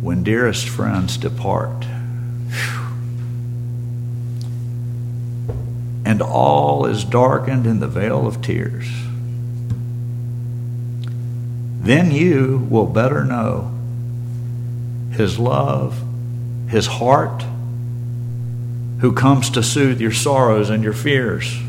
when 0.00 0.22
dearest 0.22 0.68
friends 0.68 1.16
depart. 1.16 1.86
All 6.22 6.86
is 6.86 7.04
darkened 7.04 7.66
in 7.66 7.80
the 7.80 7.88
vale 7.88 8.26
of 8.26 8.40
tears. 8.40 8.88
Then 11.80 12.10
you 12.12 12.66
will 12.70 12.86
better 12.86 13.24
know 13.24 13.72
His 15.12 15.38
love, 15.38 16.02
His 16.68 16.86
heart, 16.86 17.44
who 19.00 19.12
comes 19.12 19.50
to 19.50 19.62
soothe 19.62 20.00
your 20.00 20.12
sorrows 20.12 20.70
and 20.70 20.84
your 20.84 20.92
fears. 20.92 21.60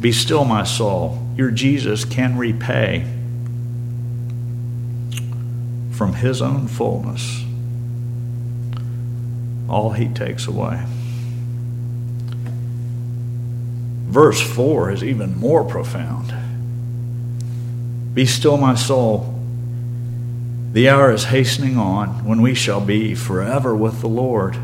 Be 0.00 0.12
still, 0.12 0.44
my 0.44 0.64
soul. 0.64 1.26
Your 1.36 1.50
Jesus 1.50 2.04
can 2.04 2.38
repay 2.38 3.04
from 5.90 6.14
His 6.14 6.40
own 6.40 6.68
fullness 6.68 7.44
all 9.70 9.90
He 9.90 10.08
takes 10.08 10.46
away. 10.46 10.84
Verse 14.10 14.40
4 14.40 14.90
is 14.90 15.04
even 15.04 15.38
more 15.38 15.62
profound. 15.62 16.34
Be 18.12 18.26
still, 18.26 18.56
my 18.56 18.74
soul. 18.74 19.38
The 20.72 20.88
hour 20.88 21.12
is 21.12 21.22
hastening 21.22 21.78
on 21.78 22.24
when 22.24 22.42
we 22.42 22.56
shall 22.56 22.80
be 22.80 23.14
forever 23.14 23.72
with 23.72 24.00
the 24.00 24.08
Lord. 24.08 24.56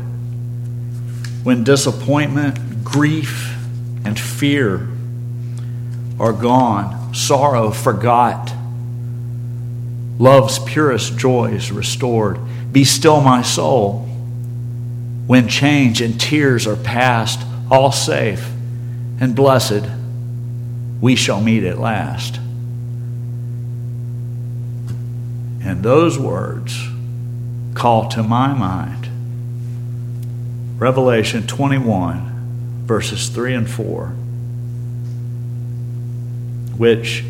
When 1.43 1.63
disappointment, 1.63 2.83
grief, 2.83 3.55
and 4.03 4.19
fear 4.19 4.89
are 6.19 6.33
gone, 6.33 7.13
sorrow 7.13 7.71
forgot, 7.71 8.51
love's 10.19 10.59
purest 10.59 11.17
joys 11.17 11.71
restored. 11.71 12.37
Be 12.73 12.83
still, 12.83 13.21
my 13.21 13.43
soul. 13.43 13.99
When 15.25 15.47
change 15.47 16.01
and 16.01 16.19
tears 16.19 16.67
are 16.67 16.75
past, 16.75 17.39
all 17.71 17.93
safe 17.93 18.45
and 19.19 19.35
blessed, 19.35 19.83
we 21.01 21.15
shall 21.15 21.41
meet 21.41 21.63
at 21.63 21.77
last. 21.77 22.37
And 25.63 25.83
those 25.83 26.17
words 26.17 26.87
call 27.73 28.09
to 28.09 28.23
my 28.23 28.53
mind 28.53 29.09
Revelation 30.79 31.47
21, 31.47 32.83
verses 32.85 33.29
3 33.29 33.53
and 33.55 33.69
4, 33.69 34.07
which 36.77 37.23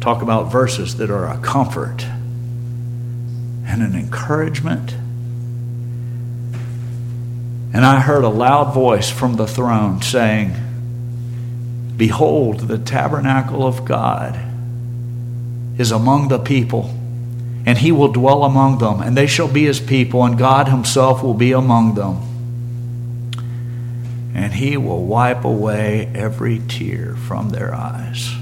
talk 0.00 0.22
about 0.22 0.50
verses 0.50 0.96
that 0.96 1.10
are 1.10 1.28
a 1.28 1.38
comfort 1.38 2.04
and 3.66 3.82
an 3.82 3.94
encouragement 3.94 4.94
and 7.72 7.84
I 7.84 8.00
heard 8.00 8.24
a 8.24 8.28
loud 8.28 8.72
voice 8.72 9.10
from 9.10 9.34
the 9.34 9.46
throne 9.46 10.00
saying, 10.02 10.54
Behold, 11.96 12.60
the 12.60 12.78
tabernacle 12.78 13.66
of 13.66 13.84
God 13.84 14.38
is 15.78 15.90
among 15.90 16.28
the 16.28 16.38
people, 16.38 16.94
and 17.64 17.78
he 17.78 17.92
will 17.92 18.12
dwell 18.12 18.44
among 18.44 18.78
them, 18.78 19.00
and 19.00 19.16
they 19.16 19.26
shall 19.26 19.48
be 19.48 19.64
his 19.64 19.80
people, 19.80 20.24
and 20.24 20.38
God 20.38 20.68
himself 20.68 21.22
will 21.22 21.34
be 21.34 21.52
among 21.52 21.94
them. 21.94 22.22
And 24.34 24.52
he 24.52 24.76
will 24.76 25.04
wipe 25.04 25.44
away 25.44 26.10
every 26.14 26.60
tear 26.68 27.16
from 27.16 27.50
their 27.50 27.74
eyes. 27.74 28.34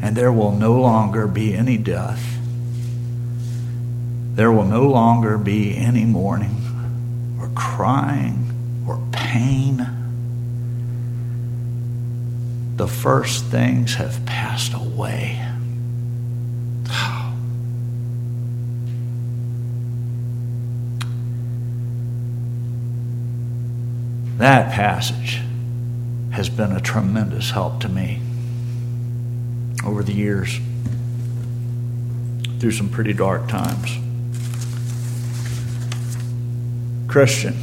And 0.00 0.16
there 0.16 0.32
will 0.32 0.52
no 0.52 0.80
longer 0.80 1.26
be 1.26 1.54
any 1.54 1.76
death. 1.76 2.22
There 4.34 4.52
will 4.52 4.64
no 4.64 4.88
longer 4.88 5.38
be 5.38 5.76
any 5.76 6.04
mourning 6.04 6.63
crying 7.54 8.84
or 8.86 9.00
pain. 9.12 9.86
The 12.76 12.88
first 12.88 13.44
things 13.46 13.94
have 13.94 14.24
passed 14.26 14.74
away. 14.74 15.40
That 24.38 24.72
passage 24.72 25.40
has 26.32 26.48
been 26.48 26.72
a 26.72 26.80
tremendous 26.80 27.52
help 27.52 27.80
to 27.80 27.88
me 27.88 28.20
over 29.86 30.02
the 30.02 30.12
years 30.12 30.58
through 32.58 32.72
some 32.72 32.88
pretty 32.88 33.12
dark 33.12 33.48
times. 33.48 34.03
Christian, 37.06 37.54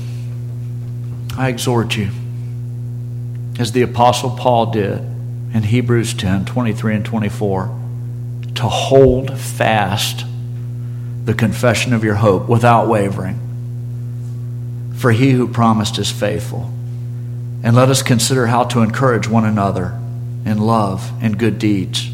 I 1.38 1.50
exhort 1.50 1.96
you, 1.98 2.10
as 3.60 3.72
the 3.72 3.82
Apostle 3.82 4.32
Paul 4.32 4.68
did 4.72 5.00
in 5.54 5.64
Hebrews 5.64 6.14
10 6.14 6.46
23 6.46 6.96
and 6.96 7.06
24 7.06 7.80
to 8.56 8.64
hold 8.64 9.38
fast 9.38 10.26
the 11.26 11.34
confession 11.34 11.94
of 11.94 12.04
your 12.04 12.16
hope 12.16 12.48
without 12.48 12.88
wavering. 12.88 13.40
For 14.98 15.12
he 15.12 15.32
who 15.32 15.48
promised 15.48 15.98
is 15.98 16.12
faithful. 16.12 16.72
And 17.64 17.76
let 17.76 17.90
us 17.90 18.02
consider 18.02 18.48
how 18.48 18.64
to 18.66 18.82
encourage 18.82 19.28
one 19.28 19.46
another 19.46 19.98
in 20.46 20.58
love 20.58 21.12
and 21.22 21.38
good 21.38 21.60
deeds. 21.60 22.10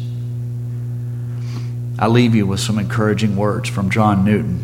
I 1.98 2.06
leave 2.06 2.34
you 2.34 2.46
with 2.46 2.60
some 2.60 2.78
encouraging 2.78 3.34
words 3.36 3.68
from 3.68 3.90
John 3.90 4.24
Newton, 4.24 4.60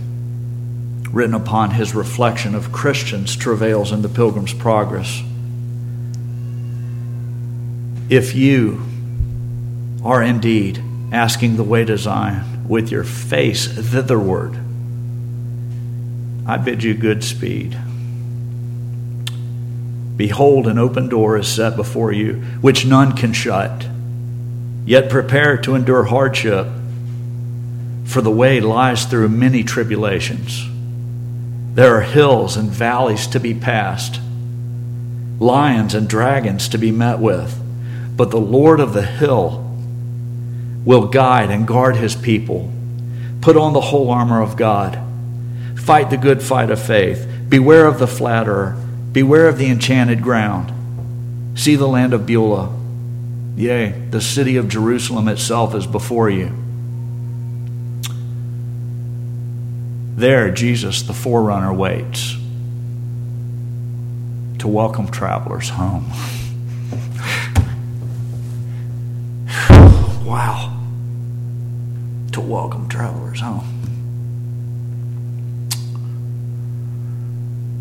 written 1.15 1.35
upon 1.35 1.71
his 1.71 1.95
reflection 1.95 2.57
of 2.57 2.73
Christians' 2.73 3.37
travails 3.37 3.93
in 3.93 4.03
the 4.03 4.09
Pilgrim's 4.09 4.53
Progress. 4.53 5.23
If 8.11 8.35
you 8.35 8.83
are 10.05 10.21
indeed 10.23 10.83
asking 11.13 11.57
the 11.57 11.63
way 11.63 11.85
to 11.85 11.97
Zion 11.97 12.69
with 12.69 12.91
your 12.91 13.05
face 13.05 13.67
thitherward, 13.67 14.59
I 16.47 16.57
bid 16.57 16.83
you 16.83 16.95
good 16.95 17.23
speed. 17.23 17.79
Behold, 20.17 20.67
an 20.67 20.79
open 20.79 21.09
door 21.09 21.39
is 21.39 21.47
set 21.47 21.77
before 21.77 22.13
you, 22.13 22.35
which 22.61 22.85
none 22.85 23.13
can 23.13 23.33
shut. 23.33 23.87
Yet 24.85 25.11
prepare 25.11 25.57
to 25.59 25.77
endure 25.77 26.05
hardship, 26.05 26.67
for 28.05 28.21
the 28.21 28.31
way 28.31 28.61
lies 28.61 29.07
through 29.07 29.29
many 29.29 29.63
tribulations. 29.63 30.74
There 31.75 31.97
are 31.97 32.03
hills 32.03 32.57
and 32.57 32.71
valleys 32.71 33.27
to 33.29 33.41
be 33.41 33.55
passed, 33.55 34.21
lions 35.39 35.95
and 35.95 36.09
dragons 36.09 36.69
to 36.71 36.79
be 36.79 36.91
met 36.91 37.19
with, 37.19 37.61
but 38.17 38.31
the 38.31 38.41
Lord 38.41 38.81
of 38.81 38.95
the 38.95 39.05
hill 39.05 39.61
will 40.85 41.09
guide 41.09 41.51
and 41.51 41.67
guard 41.67 41.97
his 41.97 42.15
people. 42.15 42.73
Put 43.41 43.57
on 43.57 43.73
the 43.73 43.81
whole 43.81 44.11
armor 44.11 44.41
of 44.41 44.57
God. 44.57 44.99
Fight 45.77 46.11
the 46.11 46.17
good 46.17 46.43
fight 46.43 46.71
of 46.71 46.81
faith. 46.81 47.29
Beware 47.49 47.87
of 47.87 47.99
the 47.99 48.07
flatterer 48.07 48.81
Beware 49.15 49.47
of 49.47 49.59
the 49.59 49.67
enchanted 49.67 50.23
ground. 50.23 50.73
See 51.57 51.77
the 51.77 51.87
land 51.87 52.13
of 52.13 52.27
Beulah. 52.27 52.77
Yea, 53.55 53.91
the 54.11 54.21
city 54.21 54.57
of 54.57 54.69
Jerusalem 54.69 55.29
itself 55.29 55.73
is 55.77 55.87
before 55.87 56.29
you. 56.29 56.53
There, 60.17 60.53
Jesus, 60.53 61.03
the 61.03 61.13
forerunner, 61.13 61.73
waits 61.73 62.37
to 64.61 64.69
welcome 64.69 65.09
travelers 65.09 65.71
home. 65.71 66.09
wow. 70.25 70.81
To 72.31 72.41
welcome 72.41 72.89
travelers 72.89 73.41
home. 73.41 73.67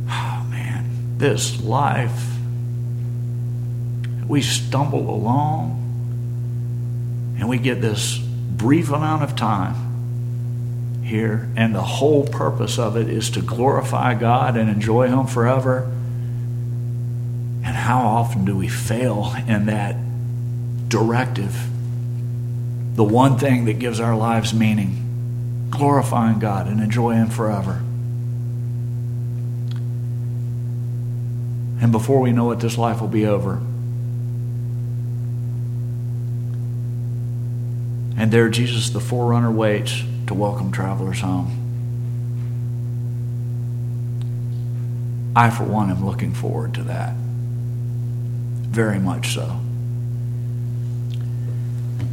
Oh, 0.09 0.47
man. 0.49 0.89
This 1.19 1.61
life, 1.61 2.31
we 4.27 4.41
stumble 4.41 5.07
along 5.07 5.81
and 7.37 7.47
we 7.47 7.59
get 7.59 7.79
this 7.79 8.17
brief 8.17 8.89
amount 8.89 9.21
of 9.21 9.35
time 9.35 9.82
here, 11.03 11.49
and 11.55 11.75
the 11.75 11.81
whole 11.81 12.25
purpose 12.25 12.79
of 12.79 12.95
it 12.95 13.09
is 13.09 13.29
to 13.31 13.41
glorify 13.41 14.13
God 14.13 14.55
and 14.55 14.69
enjoy 14.69 15.07
Him 15.07 15.27
forever. 15.27 15.83
And 17.65 17.75
how 17.75 17.99
often 18.01 18.45
do 18.45 18.55
we 18.55 18.67
fail 18.67 19.33
in 19.47 19.65
that 19.65 19.97
directive? 20.87 21.55
The 22.95 23.03
one 23.03 23.37
thing 23.37 23.65
that 23.65 23.79
gives 23.79 23.99
our 23.99 24.15
lives 24.15 24.53
meaning 24.53 25.67
glorifying 25.69 26.39
God 26.39 26.67
and 26.67 26.79
enjoy 26.79 27.13
Him 27.13 27.29
forever. 27.29 27.83
And 31.81 31.91
before 31.91 32.21
we 32.21 32.31
know 32.31 32.51
it, 32.51 32.59
this 32.59 32.77
life 32.77 33.01
will 33.01 33.07
be 33.09 33.25
over. 33.25 33.55
And 38.15 38.31
there, 38.31 38.47
Jesus, 38.47 38.91
the 38.91 39.01
forerunner, 39.01 39.51
waits 39.51 40.03
to 40.33 40.39
welcome 40.39 40.71
travelers 40.71 41.21
home. 41.21 41.59
I, 45.35 45.49
for 45.49 45.63
one, 45.63 45.89
am 45.89 46.05
looking 46.05 46.33
forward 46.33 46.73
to 46.75 46.83
that. 46.83 47.13
Very 47.13 48.99
much 48.99 49.33
so. 49.33 49.59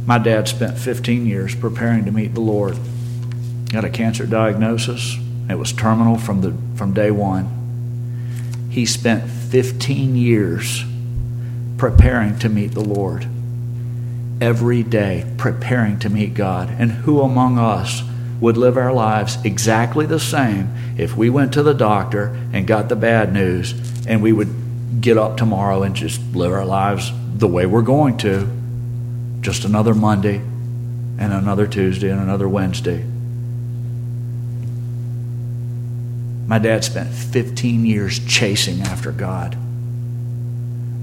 My 0.05 0.17
dad 0.17 0.47
spent 0.47 0.77
15 0.77 1.25
years 1.25 1.55
preparing 1.55 2.05
to 2.05 2.11
meet 2.11 2.33
the 2.33 2.41
Lord. 2.41 2.77
Had 3.71 3.85
a 3.85 3.89
cancer 3.89 4.25
diagnosis. 4.25 5.17
It 5.49 5.55
was 5.55 5.71
terminal 5.71 6.17
from, 6.17 6.41
the, 6.41 6.55
from 6.75 6.93
day 6.93 7.11
one. 7.11 7.57
He 8.69 8.85
spent 8.85 9.29
15 9.29 10.15
years 10.15 10.83
preparing 11.77 12.37
to 12.39 12.49
meet 12.49 12.71
the 12.71 12.81
Lord. 12.81 13.27
Every 14.39 14.83
day 14.83 15.31
preparing 15.37 15.99
to 15.99 16.09
meet 16.09 16.33
God. 16.33 16.69
And 16.69 16.91
who 16.91 17.21
among 17.21 17.59
us 17.59 18.03
would 18.41 18.57
live 18.57 18.75
our 18.75 18.91
lives 18.91 19.37
exactly 19.45 20.05
the 20.05 20.19
same 20.19 20.95
if 20.97 21.15
we 21.15 21.29
went 21.29 21.53
to 21.53 21.63
the 21.63 21.73
doctor 21.73 22.35
and 22.51 22.67
got 22.67 22.89
the 22.89 22.95
bad 22.95 23.31
news 23.31 23.73
and 24.07 24.21
we 24.21 24.33
would 24.33 24.99
get 24.99 25.17
up 25.17 25.37
tomorrow 25.37 25.83
and 25.83 25.95
just 25.95 26.19
live 26.33 26.51
our 26.51 26.65
lives 26.65 27.11
the 27.35 27.47
way 27.47 27.65
we're 27.65 27.83
going 27.83 28.17
to? 28.17 28.47
Just 29.41 29.63
another 29.63 29.93
Monday 29.93 30.37
and 30.37 31.31
another 31.31 31.67
Tuesday 31.67 32.09
and 32.09 32.19
another 32.19 32.49
Wednesday. 32.49 33.05
My 36.47 36.59
dad 36.59 36.83
spent 36.83 37.13
15 37.13 37.85
years 37.85 38.19
chasing 38.19 38.81
after 38.81 39.11
God, 39.11 39.55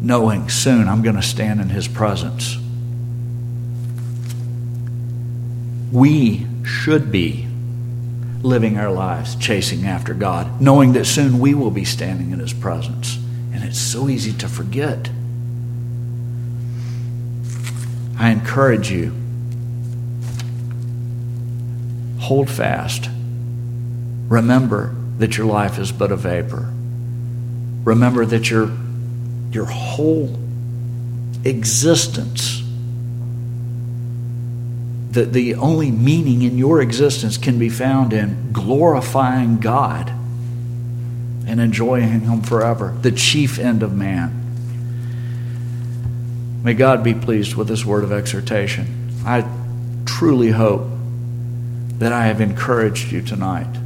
knowing 0.02 0.50
soon 0.50 0.88
I'm 0.88 1.02
going 1.02 1.16
to 1.16 1.22
stand 1.22 1.60
in 1.60 1.68
his 1.68 1.88
presence. 1.88 2.58
We 5.92 6.46
should 6.64 7.10
be 7.10 7.46
living 8.42 8.78
our 8.78 8.90
lives 8.90 9.34
chasing 9.36 9.86
after 9.86 10.14
God, 10.14 10.60
knowing 10.60 10.92
that 10.92 11.06
soon 11.06 11.38
we 11.38 11.54
will 11.54 11.70
be 11.70 11.84
standing 11.84 12.30
in 12.30 12.38
his 12.38 12.52
presence. 12.52 13.18
And 13.52 13.64
it's 13.64 13.78
so 13.78 14.08
easy 14.08 14.32
to 14.34 14.48
forget. 14.48 15.10
I 18.18 18.30
encourage 18.30 18.90
you 18.90 19.12
hold 22.20 22.50
fast. 22.50 23.08
Remember 24.28 24.94
that 25.18 25.36
your 25.36 25.46
life 25.46 25.78
is 25.78 25.90
but 25.92 26.12
a 26.12 26.16
vapor. 26.16 26.72
Remember 27.84 28.26
that 28.26 28.50
your, 28.50 28.70
your 29.50 29.64
whole 29.64 30.38
existence, 31.44 32.62
that 35.18 35.32
the 35.32 35.56
only 35.56 35.90
meaning 35.90 36.42
in 36.42 36.56
your 36.56 36.80
existence 36.80 37.36
can 37.36 37.58
be 37.58 37.68
found 37.68 38.12
in 38.12 38.52
glorifying 38.52 39.58
God 39.58 40.08
and 41.44 41.60
enjoying 41.60 42.20
Him 42.20 42.40
forever, 42.40 42.96
the 43.02 43.10
chief 43.10 43.58
end 43.58 43.82
of 43.82 43.92
man. 43.92 44.44
May 46.62 46.74
God 46.74 47.02
be 47.02 47.14
pleased 47.14 47.56
with 47.56 47.66
this 47.66 47.84
word 47.84 48.04
of 48.04 48.12
exhortation. 48.12 49.10
I 49.26 49.44
truly 50.06 50.50
hope 50.50 50.86
that 51.94 52.12
I 52.12 52.26
have 52.26 52.40
encouraged 52.40 53.10
you 53.10 53.20
tonight. 53.20 53.76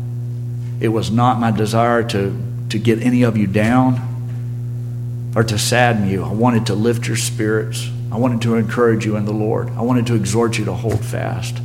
It 0.80 0.88
was 0.88 1.10
not 1.10 1.40
my 1.40 1.50
desire 1.50 2.02
to, 2.10 2.38
to 2.68 2.78
get 2.78 3.00
any 3.00 3.22
of 3.22 3.38
you 3.38 3.46
down 3.46 5.32
or 5.34 5.44
to 5.44 5.58
sadden 5.58 6.10
you. 6.10 6.24
I 6.24 6.32
wanted 6.32 6.66
to 6.66 6.74
lift 6.74 7.06
your 7.06 7.16
spirits. 7.16 7.88
I 8.12 8.16
wanted 8.16 8.42
to 8.42 8.56
encourage 8.56 9.06
you 9.06 9.16
in 9.16 9.24
the 9.24 9.32
Lord. 9.32 9.70
I 9.70 9.80
wanted 9.80 10.06
to 10.08 10.14
exhort 10.14 10.58
you 10.58 10.66
to 10.66 10.74
hold 10.74 11.02
fast. 11.02 11.56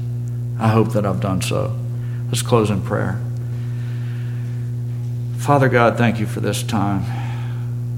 I 0.58 0.70
hope 0.70 0.94
that 0.94 1.06
I've 1.06 1.20
done 1.20 1.42
so. 1.42 1.78
Let's 2.28 2.42
close 2.42 2.70
in 2.70 2.82
prayer. 2.84 3.22
Father 5.40 5.68
God, 5.68 5.98
thank 5.98 6.22
you 6.22 6.26
for 6.26 6.40
this 6.40 6.64
time. 6.64 7.04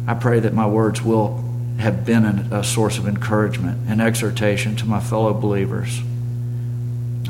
I 0.08 0.16
pray 0.16 0.40
that 0.40 0.56
my 0.56 0.66
words 0.66 1.00
will 1.04 1.44
have 1.78 2.08
been 2.08 2.26
a 2.26 2.64
source 2.64 2.98
of 2.98 3.08
encouragement 3.08 3.88
and 3.88 4.02
exhortation 4.02 4.76
to 4.78 4.86
my 4.88 5.00
fellow 5.00 5.32
believers. 5.32 6.02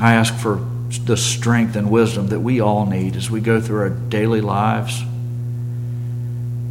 I 0.00 0.14
ask 0.14 0.34
for 0.34 0.66
the 1.04 1.18
strength 1.18 1.76
and 1.76 1.90
wisdom 1.90 2.28
that 2.28 2.40
we 2.40 2.60
all 2.60 2.86
need 2.86 3.14
as 3.14 3.30
we 3.30 3.42
go 3.42 3.60
through 3.60 3.80
our 3.80 3.90
daily 3.90 4.40
lives, 4.40 5.02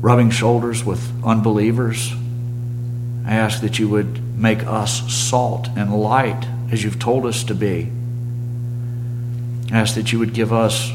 rubbing 0.01 0.31
shoulders 0.31 0.83
with 0.83 1.23
unbelievers. 1.23 2.11
I 3.27 3.35
ask 3.35 3.61
that 3.61 3.77
you 3.77 3.87
would 3.89 4.28
make 4.39 4.65
us 4.65 5.11
salt 5.13 5.67
and 5.75 5.93
light 5.93 6.47
as 6.71 6.83
you've 6.83 6.99
told 6.99 7.25
us 7.25 7.43
to 7.45 7.53
be. 7.53 7.91
I 9.71 9.79
ask 9.79 9.95
that 9.95 10.11
you 10.11 10.19
would 10.19 10.33
give 10.33 10.53
us 10.53 10.91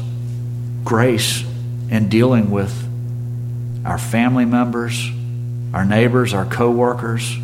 grace 0.83 1.45
in 1.89 2.09
dealing 2.09 2.49
with 2.49 2.73
our 3.85 3.97
family 3.97 4.45
members, 4.45 5.09
our 5.73 5.85
neighbors, 5.85 6.33
our 6.33 6.45
co 6.45 6.71
workers, 6.71 7.37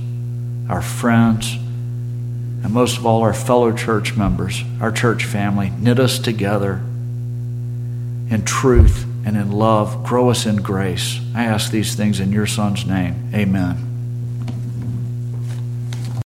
our 0.70 0.82
friends, 0.82 1.54
and 1.54 2.72
most 2.72 2.98
of 2.98 3.06
all, 3.06 3.22
our 3.22 3.34
fellow 3.34 3.72
church 3.72 4.16
members, 4.16 4.64
our 4.80 4.92
church 4.92 5.26
family. 5.26 5.72
Knit 5.80 6.00
us 6.00 6.20
together 6.20 6.82
in 8.30 8.44
truth 8.46 9.06
and 9.26 9.38
in 9.38 9.52
love. 9.52 10.04
Grow 10.04 10.30
us 10.30 10.46
in 10.46 10.58
grace. 10.58 11.20
I 11.36 11.46
ask 11.46 11.72
these 11.72 11.96
things 11.96 12.20
in 12.20 12.32
your 12.32 12.48
Son's 12.48 12.86
name. 12.86 13.32
Amen. 13.34 13.91